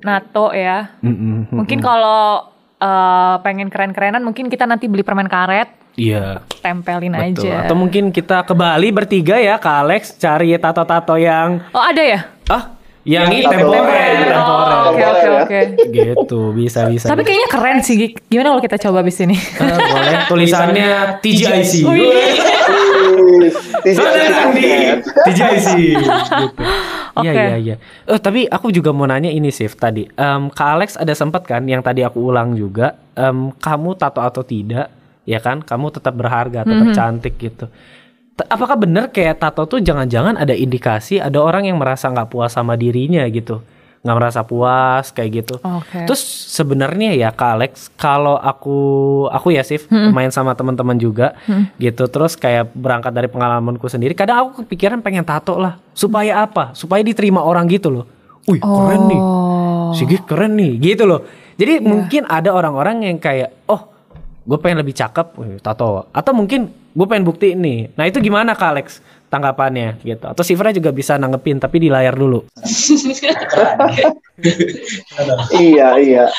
nato 0.06 0.54
ya. 0.54 0.94
Hmm, 1.02 1.10
hmm, 1.10 1.18
hmm, 1.50 1.56
mungkin 1.58 1.78
kalau 1.82 2.46
uh, 2.78 3.34
pengen 3.42 3.68
keren-kerenan, 3.68 4.22
mungkin 4.22 4.46
kita 4.46 4.64
nanti 4.64 4.86
beli 4.86 5.02
permen 5.02 5.26
karet. 5.26 5.68
Iya. 5.96 6.44
Tempelin 6.60 7.16
Betul. 7.16 7.48
aja. 7.48 7.66
Atau 7.66 7.76
mungkin 7.76 8.12
kita 8.12 8.44
ke 8.44 8.52
Bali 8.52 8.92
bertiga 8.92 9.40
ya, 9.40 9.56
Kak 9.56 9.76
Alex 9.88 10.20
cari 10.20 10.52
tato-tato 10.60 11.16
yang. 11.16 11.64
Oh 11.72 11.80
ada 11.80 12.02
ya? 12.04 12.20
Ah 12.46 12.75
yang 13.06 13.30
ini 13.30 13.46
temporer, 13.46 14.34
temporer. 14.34 14.78
Oke 14.90 15.04
oke 15.06 15.28
oke. 15.46 15.60
Gitu 15.94 16.40
bisa 16.58 16.90
bisa. 16.90 17.06
Tapi 17.06 17.22
kayaknya 17.22 17.48
keren 17.48 17.78
sih. 17.86 18.18
Gimana 18.26 18.50
kalau 18.50 18.62
kita 18.66 18.76
coba 18.82 19.06
abis 19.06 19.22
ini? 19.22 19.38
Uh, 19.38 19.78
boleh. 19.78 20.18
Tulisannya 20.26 20.88
TGIC. 21.22 21.72
TGIC. 25.22 25.68
Iya 27.16 27.32
iya 27.32 27.56
iya. 27.56 27.76
Eh 28.10 28.18
tapi 28.18 28.50
aku 28.50 28.74
juga 28.74 28.90
mau 28.90 29.06
nanya 29.06 29.30
ini 29.30 29.54
sih 29.54 29.70
tadi. 29.70 30.04
Um, 30.18 30.50
Kak 30.50 30.68
Alex 30.76 30.88
ada 30.98 31.14
sempat 31.14 31.46
kan 31.46 31.62
yang 31.64 31.86
tadi 31.86 32.02
aku 32.02 32.26
ulang 32.26 32.58
juga. 32.58 32.98
Um, 33.14 33.54
kamu 33.54 33.94
tato 33.96 34.18
atau 34.18 34.42
tidak? 34.42 34.90
Ya 35.22 35.38
kan? 35.38 35.62
Kamu 35.62 35.94
tetap 35.94 36.14
berharga, 36.18 36.66
tetap 36.66 36.74
mm 36.74 36.90
-hmm. 36.90 36.98
cantik 36.98 37.34
gitu 37.38 37.70
apakah 38.44 38.76
benar 38.76 39.08
kayak 39.08 39.40
tato 39.40 39.64
tuh 39.64 39.80
jangan-jangan 39.80 40.36
ada 40.36 40.52
indikasi 40.52 41.16
ada 41.16 41.40
orang 41.40 41.72
yang 41.72 41.80
merasa 41.80 42.12
nggak 42.12 42.28
puas 42.28 42.52
sama 42.52 42.76
dirinya 42.76 43.24
gitu 43.32 43.64
nggak 44.06 44.18
merasa 44.22 44.46
puas 44.46 45.10
kayak 45.10 45.42
gitu. 45.42 45.58
Okay. 45.58 46.06
Terus 46.06 46.22
sebenarnya 46.54 47.18
ya 47.18 47.34
Kak 47.34 47.58
Alex, 47.58 47.90
kalau 47.98 48.38
aku 48.38 48.78
aku 49.26 49.50
ya 49.50 49.66
Sif 49.66 49.90
hmm. 49.90 50.14
main 50.14 50.30
sama 50.30 50.54
teman-teman 50.54 50.94
juga 50.94 51.34
hmm. 51.50 51.74
gitu, 51.82 52.06
terus 52.06 52.38
kayak 52.38 52.70
berangkat 52.70 53.10
dari 53.10 53.26
pengalamanku 53.26 53.90
sendiri, 53.90 54.14
kadang 54.14 54.46
aku 54.46 54.62
kepikiran 54.62 55.02
pengen 55.02 55.26
tato 55.26 55.58
lah. 55.58 55.82
Supaya 55.90 56.46
apa? 56.46 56.70
Supaya 56.78 57.02
diterima 57.02 57.42
orang 57.42 57.66
gitu 57.66 57.90
loh. 57.90 58.06
Wih, 58.46 58.62
oh. 58.62 58.86
keren 58.86 59.02
nih. 59.10 59.18
Oh. 59.20 59.90
Sigit 59.98 60.22
keren 60.22 60.54
nih, 60.54 60.78
gitu 60.78 61.02
loh. 61.02 61.26
Jadi 61.58 61.82
yeah. 61.82 61.90
mungkin 61.90 62.22
ada 62.30 62.54
orang-orang 62.54 63.10
yang 63.10 63.18
kayak, 63.18 63.66
"Oh, 63.66 63.90
gue 64.46 64.58
pengen 64.62 64.86
lebih 64.86 64.94
cakep, 64.94 65.34
tato." 65.66 66.06
Atau 66.14 66.30
mungkin 66.30 66.70
gue 66.96 67.06
pengen 67.06 67.28
bukti 67.28 67.52
ini. 67.52 67.92
Nah 67.92 68.08
itu 68.08 68.24
gimana 68.24 68.56
Kak 68.56 68.70
Alex 68.72 69.04
tanggapannya 69.28 70.00
gitu? 70.00 70.24
Atau 70.24 70.40
Sifra 70.40 70.72
juga 70.72 70.88
bisa 70.96 71.20
nanggepin 71.20 71.60
tapi 71.60 71.76
di 71.76 71.92
layar 71.92 72.16
dulu. 72.16 72.48
iya 75.60 76.00
iya. 76.00 76.32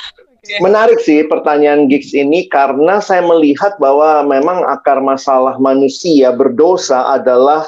Menarik 0.63 1.04
sih 1.04 1.28
pertanyaan 1.28 1.91
Gigs 1.91 2.15
ini 2.15 2.48
karena 2.50 3.04
saya 3.04 3.22
melihat 3.22 3.78
bahwa 3.78 4.26
memang 4.26 4.65
akar 4.65 5.04
masalah 5.04 5.60
manusia 5.60 6.32
berdosa 6.32 7.13
adalah 7.13 7.67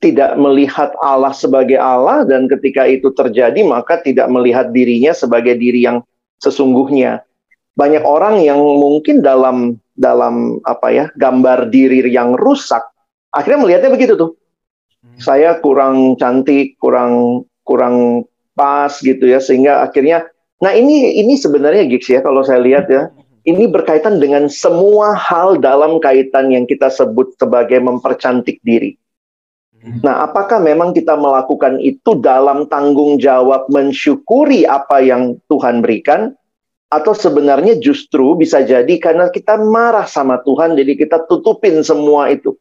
tidak 0.00 0.40
melihat 0.40 0.90
Allah 1.04 1.36
sebagai 1.36 1.78
Allah 1.78 2.26
dan 2.26 2.50
ketika 2.50 2.88
itu 2.88 3.12
terjadi 3.12 3.60
maka 3.62 4.00
tidak 4.02 4.26
melihat 4.32 4.72
dirinya 4.72 5.14
sebagai 5.14 5.54
diri 5.56 5.86
yang 5.86 6.02
sesungguhnya. 6.42 7.22
Banyak 7.78 8.02
orang 8.02 8.42
yang 8.42 8.58
mungkin 8.58 9.22
dalam 9.22 9.78
dalam 10.00 10.56
apa 10.64 10.88
ya 10.88 11.04
gambar 11.12 11.68
diri 11.68 12.00
yang 12.08 12.32
rusak 12.32 12.80
akhirnya 13.36 13.60
melihatnya 13.60 13.92
begitu 13.92 14.16
tuh 14.16 14.30
hmm. 15.04 15.20
saya 15.20 15.60
kurang 15.60 16.16
cantik 16.16 16.80
kurang 16.80 17.44
kurang 17.68 18.24
pas 18.56 18.90
gitu 18.98 19.28
ya 19.28 19.38
sehingga 19.38 19.84
akhirnya 19.84 20.24
nah 20.64 20.72
ini 20.72 21.20
ini 21.20 21.36
sebenarnya 21.36 21.84
gigs 21.86 22.08
ya 22.08 22.24
kalau 22.24 22.40
saya 22.40 22.64
lihat 22.64 22.88
ya 22.88 23.12
ini 23.44 23.68
berkaitan 23.68 24.20
dengan 24.20 24.48
semua 24.48 25.16
hal 25.16 25.56
dalam 25.60 25.96
kaitan 26.00 26.52
yang 26.52 26.64
kita 26.68 26.88
sebut 26.92 27.36
sebagai 27.36 27.80
mempercantik 27.80 28.60
diri 28.64 28.96
hmm. 29.80 30.00
Nah, 30.04 30.28
apakah 30.28 30.60
memang 30.60 30.92
kita 30.92 31.16
melakukan 31.16 31.80
itu 31.80 32.20
dalam 32.20 32.68
tanggung 32.68 33.16
jawab 33.16 33.64
mensyukuri 33.72 34.68
apa 34.68 35.00
yang 35.00 35.40
Tuhan 35.48 35.80
berikan, 35.80 36.36
atau 36.90 37.14
sebenarnya 37.14 37.78
justru 37.78 38.34
bisa 38.34 38.66
jadi 38.66 38.90
karena 38.98 39.30
kita 39.30 39.54
marah 39.62 40.10
sama 40.10 40.42
Tuhan 40.42 40.74
jadi 40.74 40.98
kita 40.98 41.30
tutupin 41.30 41.80
semua 41.86 42.26
itu. 42.34 42.58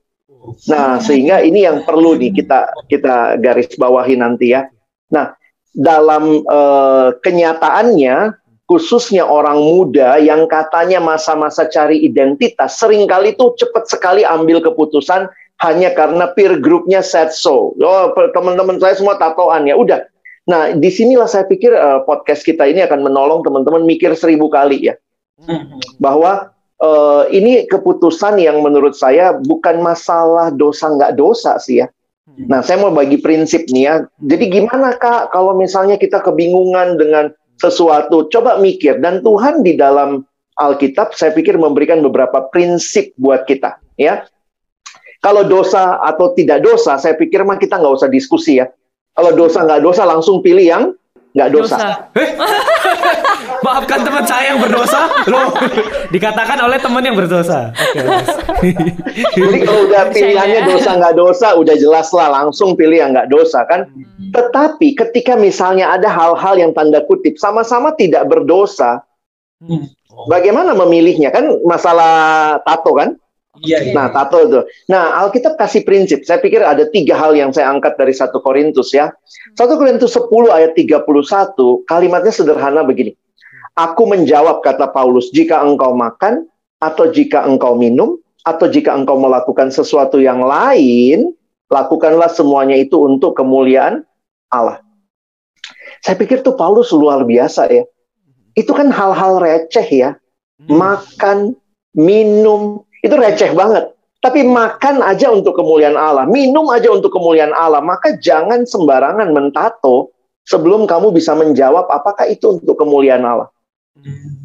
Nah, 0.69 1.01
sehingga 1.01 1.41
ini 1.41 1.65
yang 1.65 1.83
perlu 1.83 2.15
nih 2.15 2.31
kita 2.31 2.85
kita 2.87 3.41
garis 3.41 3.73
bawahi 3.75 4.15
nanti 4.15 4.53
ya. 4.53 4.69
Nah, 5.09 5.33
dalam 5.73 6.45
uh, 6.45 7.11
kenyataannya 7.19 8.37
khususnya 8.69 9.25
orang 9.25 9.57
muda 9.57 10.21
yang 10.21 10.45
katanya 10.45 11.01
masa-masa 11.01 11.65
cari 11.65 12.05
identitas 12.05 12.77
sering 12.77 13.09
kali 13.09 13.33
tuh 13.33 13.57
cepat 13.57 13.89
sekali 13.89 14.21
ambil 14.21 14.61
keputusan 14.61 15.25
hanya 15.59 15.89
karena 15.91 16.29
peer 16.37 16.61
groupnya 16.61 17.01
said 17.01 17.33
so. 17.33 17.73
Oh, 17.81 18.13
teman-teman 18.31 18.77
saya 18.77 18.95
semua 18.95 19.17
tatoan 19.17 19.65
ya. 19.67 19.75
Udah, 19.75 20.05
Nah, 20.49 20.73
di 20.73 20.89
sinilah 20.89 21.29
saya 21.29 21.45
pikir 21.45 21.69
uh, 21.77 22.01
podcast 22.09 22.41
kita 22.41 22.65
ini 22.65 22.81
akan 22.81 23.05
menolong 23.05 23.45
teman-teman 23.45 23.85
mikir 23.85 24.17
seribu 24.17 24.49
kali 24.49 24.89
ya, 24.89 24.97
hmm. 25.45 26.01
bahwa 26.01 26.49
uh, 26.81 27.29
ini 27.29 27.69
keputusan 27.69 28.41
yang 28.41 28.65
menurut 28.65 28.97
saya 28.97 29.37
bukan 29.37 29.77
masalah 29.77 30.49
dosa 30.49 30.89
nggak 30.89 31.13
dosa 31.13 31.61
sih 31.61 31.85
ya. 31.85 31.87
Hmm. 32.25 32.49
Nah, 32.49 32.65
saya 32.65 32.81
mau 32.81 32.89
bagi 32.89 33.21
prinsip 33.21 33.69
nih 33.69 33.83
ya. 33.85 33.95
Jadi 34.25 34.49
gimana 34.49 34.97
kak 34.97 35.29
kalau 35.29 35.53
misalnya 35.53 36.01
kita 36.01 36.17
kebingungan 36.25 36.97
dengan 36.97 37.29
sesuatu, 37.61 38.25
coba 38.33 38.57
mikir 38.57 38.97
dan 39.05 39.21
Tuhan 39.21 39.61
di 39.61 39.77
dalam 39.77 40.25
Alkitab 40.57 41.13
saya 41.13 41.29
pikir 41.29 41.61
memberikan 41.61 42.01
beberapa 42.01 42.49
prinsip 42.49 43.13
buat 43.21 43.45
kita 43.45 43.77
ya. 44.01 44.25
Kalau 45.19 45.43
dosa 45.43 45.99
atau 45.99 46.31
tidak 46.31 46.63
dosa, 46.63 46.95
saya 46.95 47.13
pikir 47.13 47.43
mah 47.43 47.59
kita 47.59 47.75
nggak 47.75 47.95
usah 48.01 48.09
diskusi 48.09 48.57
ya. 48.57 48.71
Kalau 49.19 49.35
dosa 49.35 49.67
nggak 49.67 49.83
dosa 49.83 50.07
langsung 50.07 50.39
pilih 50.39 50.63
yang 50.63 50.83
nggak 51.35 51.49
dosa. 51.51 51.75
dosa. 51.75 51.89
Eh? 52.15 52.29
Maafkan 53.67 53.99
teman 54.07 54.23
saya 54.23 54.55
yang 54.55 54.63
berdosa. 54.63 55.11
Loh, 55.27 55.51
dikatakan 56.15 56.55
oleh 56.63 56.79
teman 56.79 57.03
yang 57.03 57.19
berdosa. 57.19 57.75
Okay, 57.75 58.71
Jadi 59.35 59.57
kalau 59.67 59.81
udah 59.91 60.03
pilihannya 60.15 60.61
dosa 60.71 60.95
nggak 60.95 61.15
dosa, 61.19 61.51
udah 61.59 61.75
jelas 61.75 62.07
lah 62.15 62.31
langsung 62.31 62.79
pilih 62.79 63.03
yang 63.03 63.11
nggak 63.11 63.27
dosa 63.27 63.67
kan. 63.67 63.91
Hmm. 63.91 64.31
Tetapi 64.31 64.95
ketika 64.95 65.35
misalnya 65.35 65.91
ada 65.91 66.07
hal-hal 66.07 66.55
yang 66.55 66.71
tanda 66.71 67.03
kutip 67.03 67.35
sama-sama 67.35 67.91
tidak 67.99 68.23
berdosa, 68.31 69.03
hmm. 69.59 69.83
bagaimana 70.31 70.71
memilihnya 70.79 71.35
kan 71.35 71.59
masalah 71.67 72.55
tato 72.63 72.95
kan? 72.95 73.19
Iya, 73.63 73.91
iya. 73.91 73.93
Nah, 73.95 74.07
tato 74.11 74.39
itu. 74.39 74.59
Nah, 74.87 75.19
Alkitab 75.25 75.59
kasih 75.59 75.83
prinsip. 75.83 76.23
Saya 76.23 76.39
pikir 76.39 76.63
ada 76.63 76.87
tiga 76.87 77.19
hal 77.19 77.35
yang 77.35 77.51
saya 77.51 77.71
angkat 77.71 77.99
dari 77.99 78.15
satu 78.15 78.39
Korintus 78.39 78.95
ya. 78.95 79.11
Satu 79.55 79.75
Korintus 79.75 80.15
10 80.15 80.29
ayat 80.51 80.75
31, 80.75 81.83
kalimatnya 81.87 82.33
sederhana 82.33 82.81
begini. 82.85 83.15
Aku 83.75 84.07
menjawab 84.07 84.59
kata 84.63 84.91
Paulus, 84.91 85.31
jika 85.31 85.63
engkau 85.63 85.95
makan 85.95 86.47
atau 86.83 87.11
jika 87.11 87.47
engkau 87.47 87.75
minum 87.79 88.19
atau 88.43 88.67
jika 88.67 88.95
engkau 88.95 89.19
melakukan 89.19 89.71
sesuatu 89.71 90.19
yang 90.19 90.43
lain, 90.43 91.31
lakukanlah 91.71 92.27
semuanya 92.31 92.75
itu 92.75 92.99
untuk 92.99 93.35
kemuliaan 93.37 94.03
Allah. 94.51 94.83
Saya 96.03 96.15
pikir 96.15 96.41
tuh 96.41 96.55
Paulus 96.55 96.91
luar 96.95 97.23
biasa 97.23 97.69
ya. 97.71 97.83
Itu 98.55 98.71
kan 98.75 98.89
hal-hal 98.91 99.39
receh 99.39 99.87
ya. 99.87 100.15
Hmm. 100.59 100.75
Makan, 100.75 101.37
minum, 101.95 102.83
itu 103.03 103.15
receh 103.15 103.51
banget. 103.55 103.95
tapi 104.19 104.43
makan 104.43 104.99
aja 104.99 105.31
untuk 105.31 105.55
kemuliaan 105.55 105.95
Allah, 105.95 106.27
minum 106.27 106.67
aja 106.75 106.91
untuk 106.91 107.07
kemuliaan 107.07 107.55
Allah, 107.55 107.79
maka 107.79 108.19
jangan 108.19 108.67
sembarangan 108.67 109.31
mentato 109.31 110.11
sebelum 110.43 110.83
kamu 110.83 111.15
bisa 111.15 111.31
menjawab 111.39 111.87
apakah 111.87 112.27
itu 112.27 112.59
untuk 112.59 112.75
kemuliaan 112.75 113.23
Allah. 113.23 113.47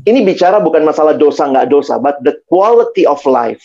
Ini 0.06 0.22
bicara 0.22 0.62
bukan 0.62 0.86
masalah 0.86 1.18
dosa 1.18 1.50
nggak 1.50 1.70
dosa, 1.70 1.98
but 1.98 2.18
the 2.22 2.38
quality 2.46 3.02
of 3.02 3.18
life. 3.26 3.62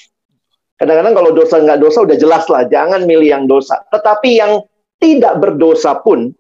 Kadang-kadang 0.82 1.14
kalau 1.14 1.32
dosa 1.34 1.62
nggak 1.62 1.82
dosa 1.82 2.02
udah 2.02 2.18
jelas 2.18 2.46
lah, 2.50 2.66
jangan 2.66 3.06
milih 3.06 3.30
yang 3.30 3.46
dosa. 3.46 3.86
Tetapi 3.94 4.30
yang 4.34 4.66
tidak 4.98 5.38
berdosa 5.38 5.98
pun, 6.02 6.34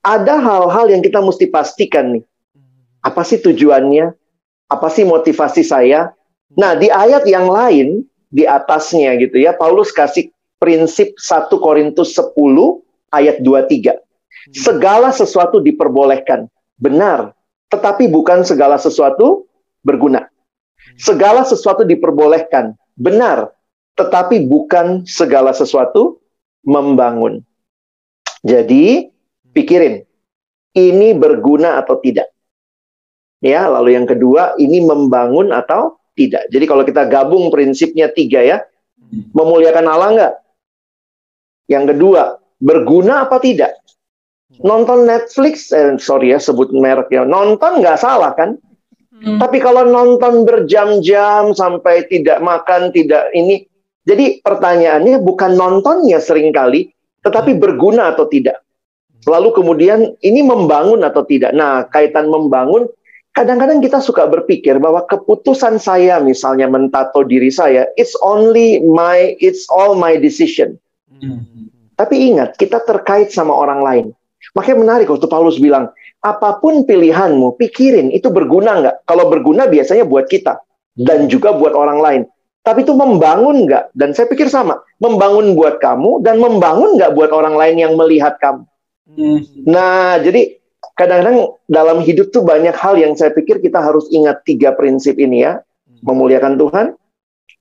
ada 0.00 0.40
hal-hal 0.40 0.88
yang 0.88 1.04
kita 1.04 1.20
mesti 1.20 1.48
pastikan 1.52 2.20
nih. 2.20 2.24
Apa 3.04 3.20
sih 3.20 3.40
tujuannya? 3.40 4.16
Apa 4.68 4.88
sih 4.88 5.04
motivasi 5.04 5.60
saya? 5.60 6.12
Nah, 6.54 6.78
di 6.78 6.86
ayat 6.90 7.26
yang 7.26 7.50
lain, 7.50 8.06
di 8.34 8.42
atasnya 8.46 9.14
gitu 9.22 9.38
ya. 9.38 9.54
Paulus 9.54 9.94
kasih 9.94 10.34
prinsip 10.58 11.14
1 11.18 11.50
Korintus 11.62 12.18
10 12.18 12.34
ayat 13.14 13.38
23. 13.42 13.98
Segala 14.50 15.14
sesuatu 15.14 15.62
diperbolehkan. 15.62 16.50
Benar. 16.78 17.30
Tetapi 17.70 18.10
bukan 18.10 18.42
segala 18.42 18.76
sesuatu 18.76 19.46
berguna. 19.86 20.26
Segala 20.98 21.46
sesuatu 21.46 21.86
diperbolehkan. 21.86 22.74
Benar. 22.98 23.54
Tetapi 23.94 24.46
bukan 24.50 25.06
segala 25.06 25.54
sesuatu 25.54 26.18
membangun. 26.66 27.46
Jadi, 28.42 29.08
pikirin. 29.54 30.02
Ini 30.74 31.14
berguna 31.14 31.78
atau 31.78 32.02
tidak. 32.02 32.26
Ya, 33.38 33.70
lalu 33.70 33.94
yang 33.94 34.10
kedua, 34.10 34.58
ini 34.58 34.82
membangun 34.82 35.54
atau 35.54 36.02
tidak. 36.14 36.46
Jadi 36.48 36.64
kalau 36.64 36.82
kita 36.86 37.06
gabung 37.10 37.50
prinsipnya 37.50 38.10
tiga 38.10 38.40
ya, 38.40 38.58
memuliakan 39.34 39.86
Allah 39.86 40.08
enggak? 40.14 40.34
Yang 41.68 41.84
kedua, 41.94 42.22
berguna 42.62 43.26
apa 43.26 43.38
tidak? 43.42 43.74
Nonton 44.62 45.10
Netflix, 45.10 45.74
eh, 45.74 45.98
sorry 45.98 46.30
ya 46.30 46.38
sebut 46.38 46.70
merek 46.70 47.10
ya, 47.10 47.26
nonton 47.26 47.82
nggak 47.82 47.98
salah 47.98 48.32
kan? 48.38 48.54
Hmm. 49.10 49.42
Tapi 49.42 49.58
kalau 49.58 49.86
nonton 49.86 50.46
berjam-jam 50.46 51.50
sampai 51.54 52.06
tidak 52.06 52.38
makan, 52.38 52.94
tidak 52.94 53.30
ini, 53.34 53.66
jadi 54.06 54.38
pertanyaannya 54.44 55.18
bukan 55.18 55.58
nontonnya 55.58 56.22
sering 56.22 56.54
kali, 56.54 56.94
tetapi 57.24 57.56
berguna 57.58 58.14
atau 58.14 58.28
tidak. 58.30 58.62
Lalu 59.24 59.56
kemudian 59.56 60.12
ini 60.20 60.44
membangun 60.44 61.00
atau 61.00 61.24
tidak. 61.24 61.56
Nah, 61.56 61.88
kaitan 61.88 62.28
membangun 62.28 62.84
kadang-kadang 63.34 63.82
kita 63.82 63.98
suka 63.98 64.30
berpikir 64.30 64.78
bahwa 64.78 65.02
keputusan 65.10 65.82
saya 65.82 66.22
misalnya 66.22 66.70
mentato 66.70 67.26
diri 67.26 67.50
saya 67.50 67.90
it's 67.98 68.14
only 68.22 68.80
my 68.86 69.34
it's 69.42 69.66
all 69.68 69.98
my 69.98 70.14
decision. 70.16 70.78
Hmm. 71.14 71.70
tapi 71.94 72.34
ingat 72.34 72.58
kita 72.58 72.82
terkait 72.82 73.30
sama 73.30 73.54
orang 73.54 73.80
lain. 73.80 74.06
Makanya 74.58 74.78
menarik 74.82 75.06
waktu 75.06 75.30
Paulus 75.30 75.62
bilang 75.62 75.94
apa 76.26 76.58
pun 76.58 76.82
pilihanmu 76.82 77.54
pikirin 77.54 78.10
itu 78.10 78.34
berguna 78.34 78.82
nggak? 78.82 78.96
Kalau 79.06 79.30
berguna 79.30 79.70
biasanya 79.70 80.02
buat 80.02 80.26
kita 80.26 80.58
dan 80.98 81.30
juga 81.30 81.54
buat 81.54 81.70
orang 81.70 81.98
lain. 82.02 82.22
Tapi 82.66 82.82
itu 82.82 82.96
membangun 82.98 83.70
nggak? 83.70 83.94
Dan 83.94 84.10
saya 84.10 84.26
pikir 84.26 84.50
sama 84.50 84.82
membangun 84.98 85.54
buat 85.54 85.78
kamu 85.78 86.26
dan 86.26 86.42
membangun 86.42 86.98
nggak 86.98 87.14
buat 87.14 87.30
orang 87.30 87.54
lain 87.54 87.76
yang 87.78 87.94
melihat 87.94 88.34
kamu? 88.42 88.66
Hmm. 89.04 89.44
nah 89.68 90.16
jadi 90.16 90.63
kadang-kadang 90.94 91.56
dalam 91.66 91.98
hidup 92.04 92.30
tuh 92.30 92.44
banyak 92.44 92.76
hal 92.76 92.94
yang 93.00 93.16
saya 93.16 93.32
pikir 93.32 93.60
kita 93.60 93.80
harus 93.80 94.06
ingat 94.12 94.44
tiga 94.44 94.76
prinsip 94.76 95.16
ini 95.16 95.44
ya. 95.44 95.60
Memuliakan 96.04 96.60
Tuhan, 96.60 96.86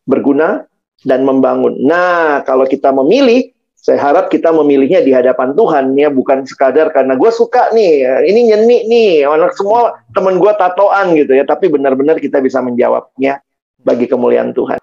berguna, 0.04 0.68
dan 1.08 1.24
membangun. 1.24 1.80
Nah, 1.84 2.44
kalau 2.44 2.68
kita 2.68 2.92
memilih, 2.92 3.52
saya 3.76 4.00
harap 4.00 4.32
kita 4.32 4.52
memilihnya 4.52 5.04
di 5.04 5.12
hadapan 5.12 5.56
Tuhan 5.56 5.96
ya, 6.00 6.08
bukan 6.12 6.48
sekadar 6.48 6.92
karena 6.92 7.20
gue 7.20 7.32
suka 7.32 7.72
nih, 7.76 8.24
ini 8.28 8.52
nyeni 8.52 8.78
nih, 8.88 9.12
anak 9.28 9.56
semua 9.56 10.00
teman 10.16 10.40
gue 10.40 10.52
tatoan 10.56 11.16
gitu 11.16 11.36
ya, 11.36 11.44
tapi 11.44 11.68
benar-benar 11.68 12.20
kita 12.20 12.40
bisa 12.40 12.64
menjawabnya 12.64 13.44
bagi 13.84 14.08
kemuliaan 14.08 14.56
Tuhan. 14.56 14.80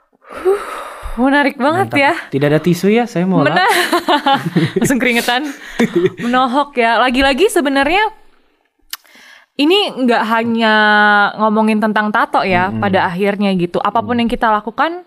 Menarik 1.18 1.58
banget 1.58 1.90
Mantap. 1.90 2.00
ya. 2.00 2.12
Tidak 2.30 2.46
ada 2.48 2.60
tisu 2.62 2.86
ya, 2.92 3.04
saya 3.04 3.26
mau 3.26 3.42
Benar. 3.42 3.66
Langsung 4.80 5.00
keringetan. 5.02 5.42
Menohok 6.24 6.78
ya. 6.78 7.02
Lagi-lagi 7.02 7.50
sebenarnya 7.50 8.14
ini 9.58 9.92
nggak 10.06 10.24
hanya 10.30 10.74
ngomongin 11.40 11.82
tentang 11.82 12.12
tato 12.14 12.40
ya 12.46 12.70
hmm. 12.70 12.78
pada 12.78 13.10
akhirnya 13.10 13.50
gitu. 13.58 13.82
Apa 13.82 14.00
pun 14.00 14.16
hmm. 14.16 14.20
yang 14.24 14.30
kita 14.30 14.46
lakukan 14.48 15.02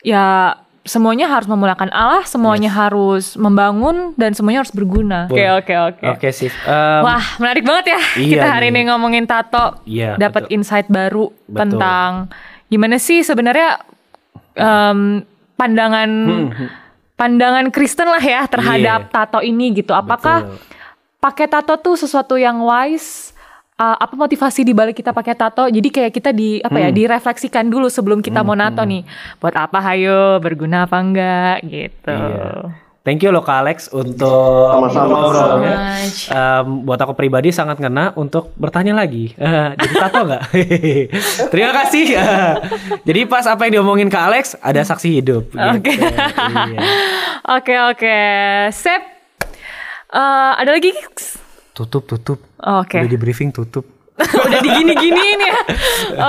ya 0.00 0.56
semuanya 0.84 1.32
harus 1.32 1.48
memuliakan 1.48 1.88
Allah, 1.88 2.28
semuanya 2.28 2.68
yes. 2.68 2.76
harus 2.76 3.24
membangun 3.40 4.12
dan 4.20 4.36
semuanya 4.36 4.60
harus 4.60 4.74
berguna. 4.74 5.32
Oke 5.32 5.44
oke 5.48 5.74
oke. 5.74 6.04
Oke 6.12 6.28
sih. 6.30 6.52
Um, 6.68 7.08
Wah 7.08 7.24
menarik 7.40 7.64
banget 7.64 7.96
ya 7.96 8.00
iya 8.20 8.30
kita 8.36 8.46
hari 8.60 8.68
nih. 8.68 8.84
ini 8.84 8.88
ngomongin 8.92 9.24
tato, 9.24 9.80
iya, 9.88 10.20
dapat 10.20 10.52
insight 10.52 10.86
baru 10.92 11.32
betul. 11.48 11.56
tentang 11.56 12.28
gimana 12.68 13.00
sih 13.00 13.24
sebenarnya 13.24 13.80
um, 14.60 15.24
pandangan 15.56 16.10
hmm, 16.10 16.48
hmm. 16.52 16.68
pandangan 17.16 17.66
Kristen 17.72 18.12
lah 18.12 18.20
ya 18.20 18.44
terhadap 18.44 19.08
yeah. 19.08 19.12
tato 19.12 19.40
ini 19.40 19.72
gitu. 19.72 19.96
Apakah 19.96 20.52
pakai 21.16 21.48
tato 21.48 21.80
tuh 21.80 21.96
sesuatu 21.96 22.36
yang 22.36 22.60
wise? 22.60 23.32
Uh, 23.78 23.96
apa 23.98 24.14
motivasi 24.14 24.62
di 24.62 24.72
balik 24.74 24.98
kita 24.98 25.10
pakai 25.10 25.34
tato. 25.34 25.66
Jadi 25.66 25.88
kayak 25.90 26.12
kita 26.14 26.30
di 26.30 26.62
apa 26.62 26.78
ya, 26.78 26.88
hmm. 26.90 26.94
ya 26.94 26.98
direfleksikan 27.04 27.66
dulu 27.66 27.90
sebelum 27.90 28.22
kita 28.22 28.42
hmm, 28.42 28.46
mau 28.46 28.56
nato 28.56 28.82
hmm. 28.82 28.90
nih. 28.90 29.02
Buat 29.42 29.54
apa 29.58 29.78
hayo 29.90 30.38
berguna 30.38 30.86
apa 30.86 30.96
enggak 31.02 31.56
gitu. 31.66 32.14
Iya. 32.14 32.82
Thank 33.04 33.20
you 33.20 33.28
loh 33.36 33.44
Kak 33.44 33.60
Alex 33.60 33.92
untuk 33.92 34.72
sama-sama. 34.72 35.68
Um, 36.32 36.88
buat 36.88 36.96
aku 36.96 37.12
pribadi 37.12 37.52
sangat 37.52 37.76
ngena 37.76 38.16
untuk 38.16 38.56
bertanya 38.56 38.96
lagi. 38.96 39.36
Uh, 39.36 39.76
jadi 39.76 39.94
tato 40.08 40.24
nggak? 40.24 40.42
Terima 41.52 41.72
kasih. 41.84 42.16
Uh, 42.16 42.52
jadi 43.08 43.28
pas 43.28 43.44
apa 43.44 43.68
yang 43.68 43.84
diomongin 43.84 44.08
Kak 44.08 44.24
Alex 44.32 44.56
ada 44.56 44.80
saksi 44.80 45.20
hidup. 45.20 45.52
Oke. 45.52 45.92
Gitu. 45.92 46.00
Iya. 46.00 46.80
Oke 47.60 47.76
oke. 47.76 48.18
Sep. 48.72 49.04
Uh, 50.08 50.56
ada 50.56 50.72
lagi? 50.72 50.96
Tutup 51.74 52.06
tutup. 52.06 52.38
Oh, 52.62 52.86
Oke. 52.86 52.96
Okay. 52.96 53.00
Udah 53.02 53.10
di 53.10 53.18
briefing 53.18 53.50
tutup. 53.50 53.84
udah 54.46 54.60
digini-giniin 54.62 55.40
ya. 55.42 55.54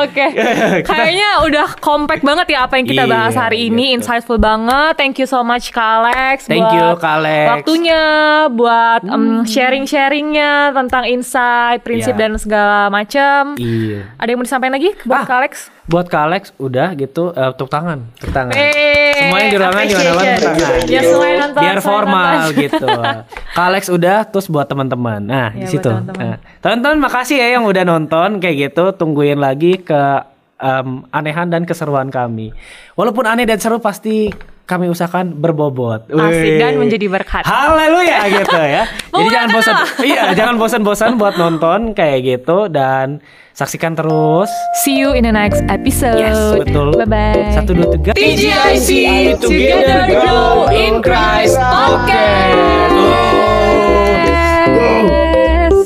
Oke. 0.02 0.26
Okay. 0.66 0.82
Kayaknya 0.86 1.30
udah 1.46 1.68
kompak 1.78 2.20
banget 2.26 2.58
ya 2.58 2.66
apa 2.66 2.80
yang 2.80 2.88
kita 2.88 3.04
iya, 3.06 3.12
bahas 3.12 3.36
hari 3.38 3.70
ini. 3.70 3.94
Gitu. 3.94 4.02
Insightful 4.02 4.40
banget. 4.42 4.98
Thank 4.98 5.22
you 5.22 5.28
so 5.30 5.44
much 5.46 5.70
Kak 5.70 6.02
Alex. 6.02 6.50
Thank 6.50 6.66
buat 6.66 6.74
you 6.74 6.88
Kak 6.98 7.14
Alex. 7.22 7.48
Waktunya 7.52 8.02
buat 8.50 9.02
um, 9.06 9.44
sharing-sharingnya 9.46 10.74
tentang 10.74 11.04
insight, 11.06 11.86
prinsip 11.86 12.18
yeah. 12.18 12.22
dan 12.22 12.32
segala 12.40 12.90
macam. 12.90 13.60
Iya. 13.60 14.16
Ada 14.18 14.28
yang 14.34 14.40
mau 14.42 14.46
disampaikan 14.48 14.76
lagi 14.78 14.92
buat 15.06 15.22
ah, 15.22 15.26
Kak 15.28 15.38
Alex? 15.44 15.54
Buat 15.86 16.06
Kak 16.10 16.24
Alex 16.32 16.44
udah 16.58 16.88
gitu 16.98 17.30
uh, 17.30 17.52
tepuk 17.54 17.70
tangan, 17.70 18.00
tepuk 18.18 18.34
tangan. 18.34 18.54
Hey, 18.58 19.30
Semua 19.30 19.38
yang 19.38 19.52
di 19.54 19.58
ruangan 19.62 19.84
di 19.86 19.96
mana-mana 19.96 20.32
tepuk 20.34 20.58
tangan. 20.58 20.86
Ya, 20.90 21.02
semuanya 21.06 21.36
nonton, 21.46 21.62
Biar 21.62 21.80
formal 21.84 22.42
gitu. 22.58 22.88
Kak 23.58 23.66
Alex 23.70 23.84
udah 23.94 24.18
terus 24.26 24.48
buat 24.50 24.66
teman-teman. 24.66 25.20
Nah, 25.22 25.50
ya, 25.54 25.62
di 25.62 25.68
situ. 25.70 25.92
Nah, 25.92 26.42
teman-teman 26.64 26.98
makasih 27.06 27.38
ya 27.38 27.48
yang 27.60 27.64
udah 27.68 27.75
nonton 27.84 28.40
kayak 28.40 28.72
gitu. 28.72 28.96
Tungguin 28.96 29.42
lagi 29.42 29.82
ke 29.82 30.24
um, 30.62 31.04
anehan 31.12 31.52
dan 31.52 31.68
keseruan 31.68 32.08
kami. 32.14 32.56
Walaupun 32.96 33.28
aneh 33.28 33.44
dan 33.44 33.60
seru 33.60 33.82
pasti 33.84 34.32
kami 34.66 34.90
usahakan 34.90 35.38
berbobot. 35.38 36.10
Asik 36.10 36.58
dan 36.58 36.82
menjadi 36.82 37.06
berkat. 37.06 37.46
Haleluya 37.46 38.26
gitu 38.42 38.58
ya. 38.58 38.84
Jadi 39.14 39.28
jangan 39.30 39.50
bosan. 39.54 39.76
iya, 40.02 40.24
jangan 40.34 40.56
bosan-bosan 40.58 41.12
buat 41.22 41.38
nonton 41.38 41.94
kayak 41.94 42.26
gitu 42.26 42.66
dan 42.74 43.22
saksikan 43.54 43.94
terus. 43.94 44.50
See 44.82 44.98
you 44.98 45.14
in 45.14 45.24
the 45.24 45.32
next 45.32 45.62
episode. 45.70 46.18
Yes, 46.18 46.38
betul. 46.58 46.98
Bye 46.98 47.06
bye. 47.08 47.54
Satu 47.54 47.78
dua 47.78 47.94
tiga. 47.94 48.12
TGIC 48.18 48.90
Together 49.38 50.10
Grow 50.10 50.74
in 50.74 51.00
Christ. 51.06 51.62
Oke. 51.62 52.10
Okay. 52.10 52.50
Oh. 52.90 53.36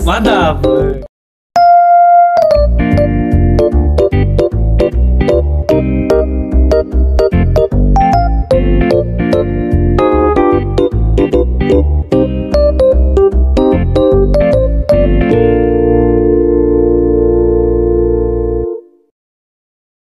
Mantap. 0.07 0.65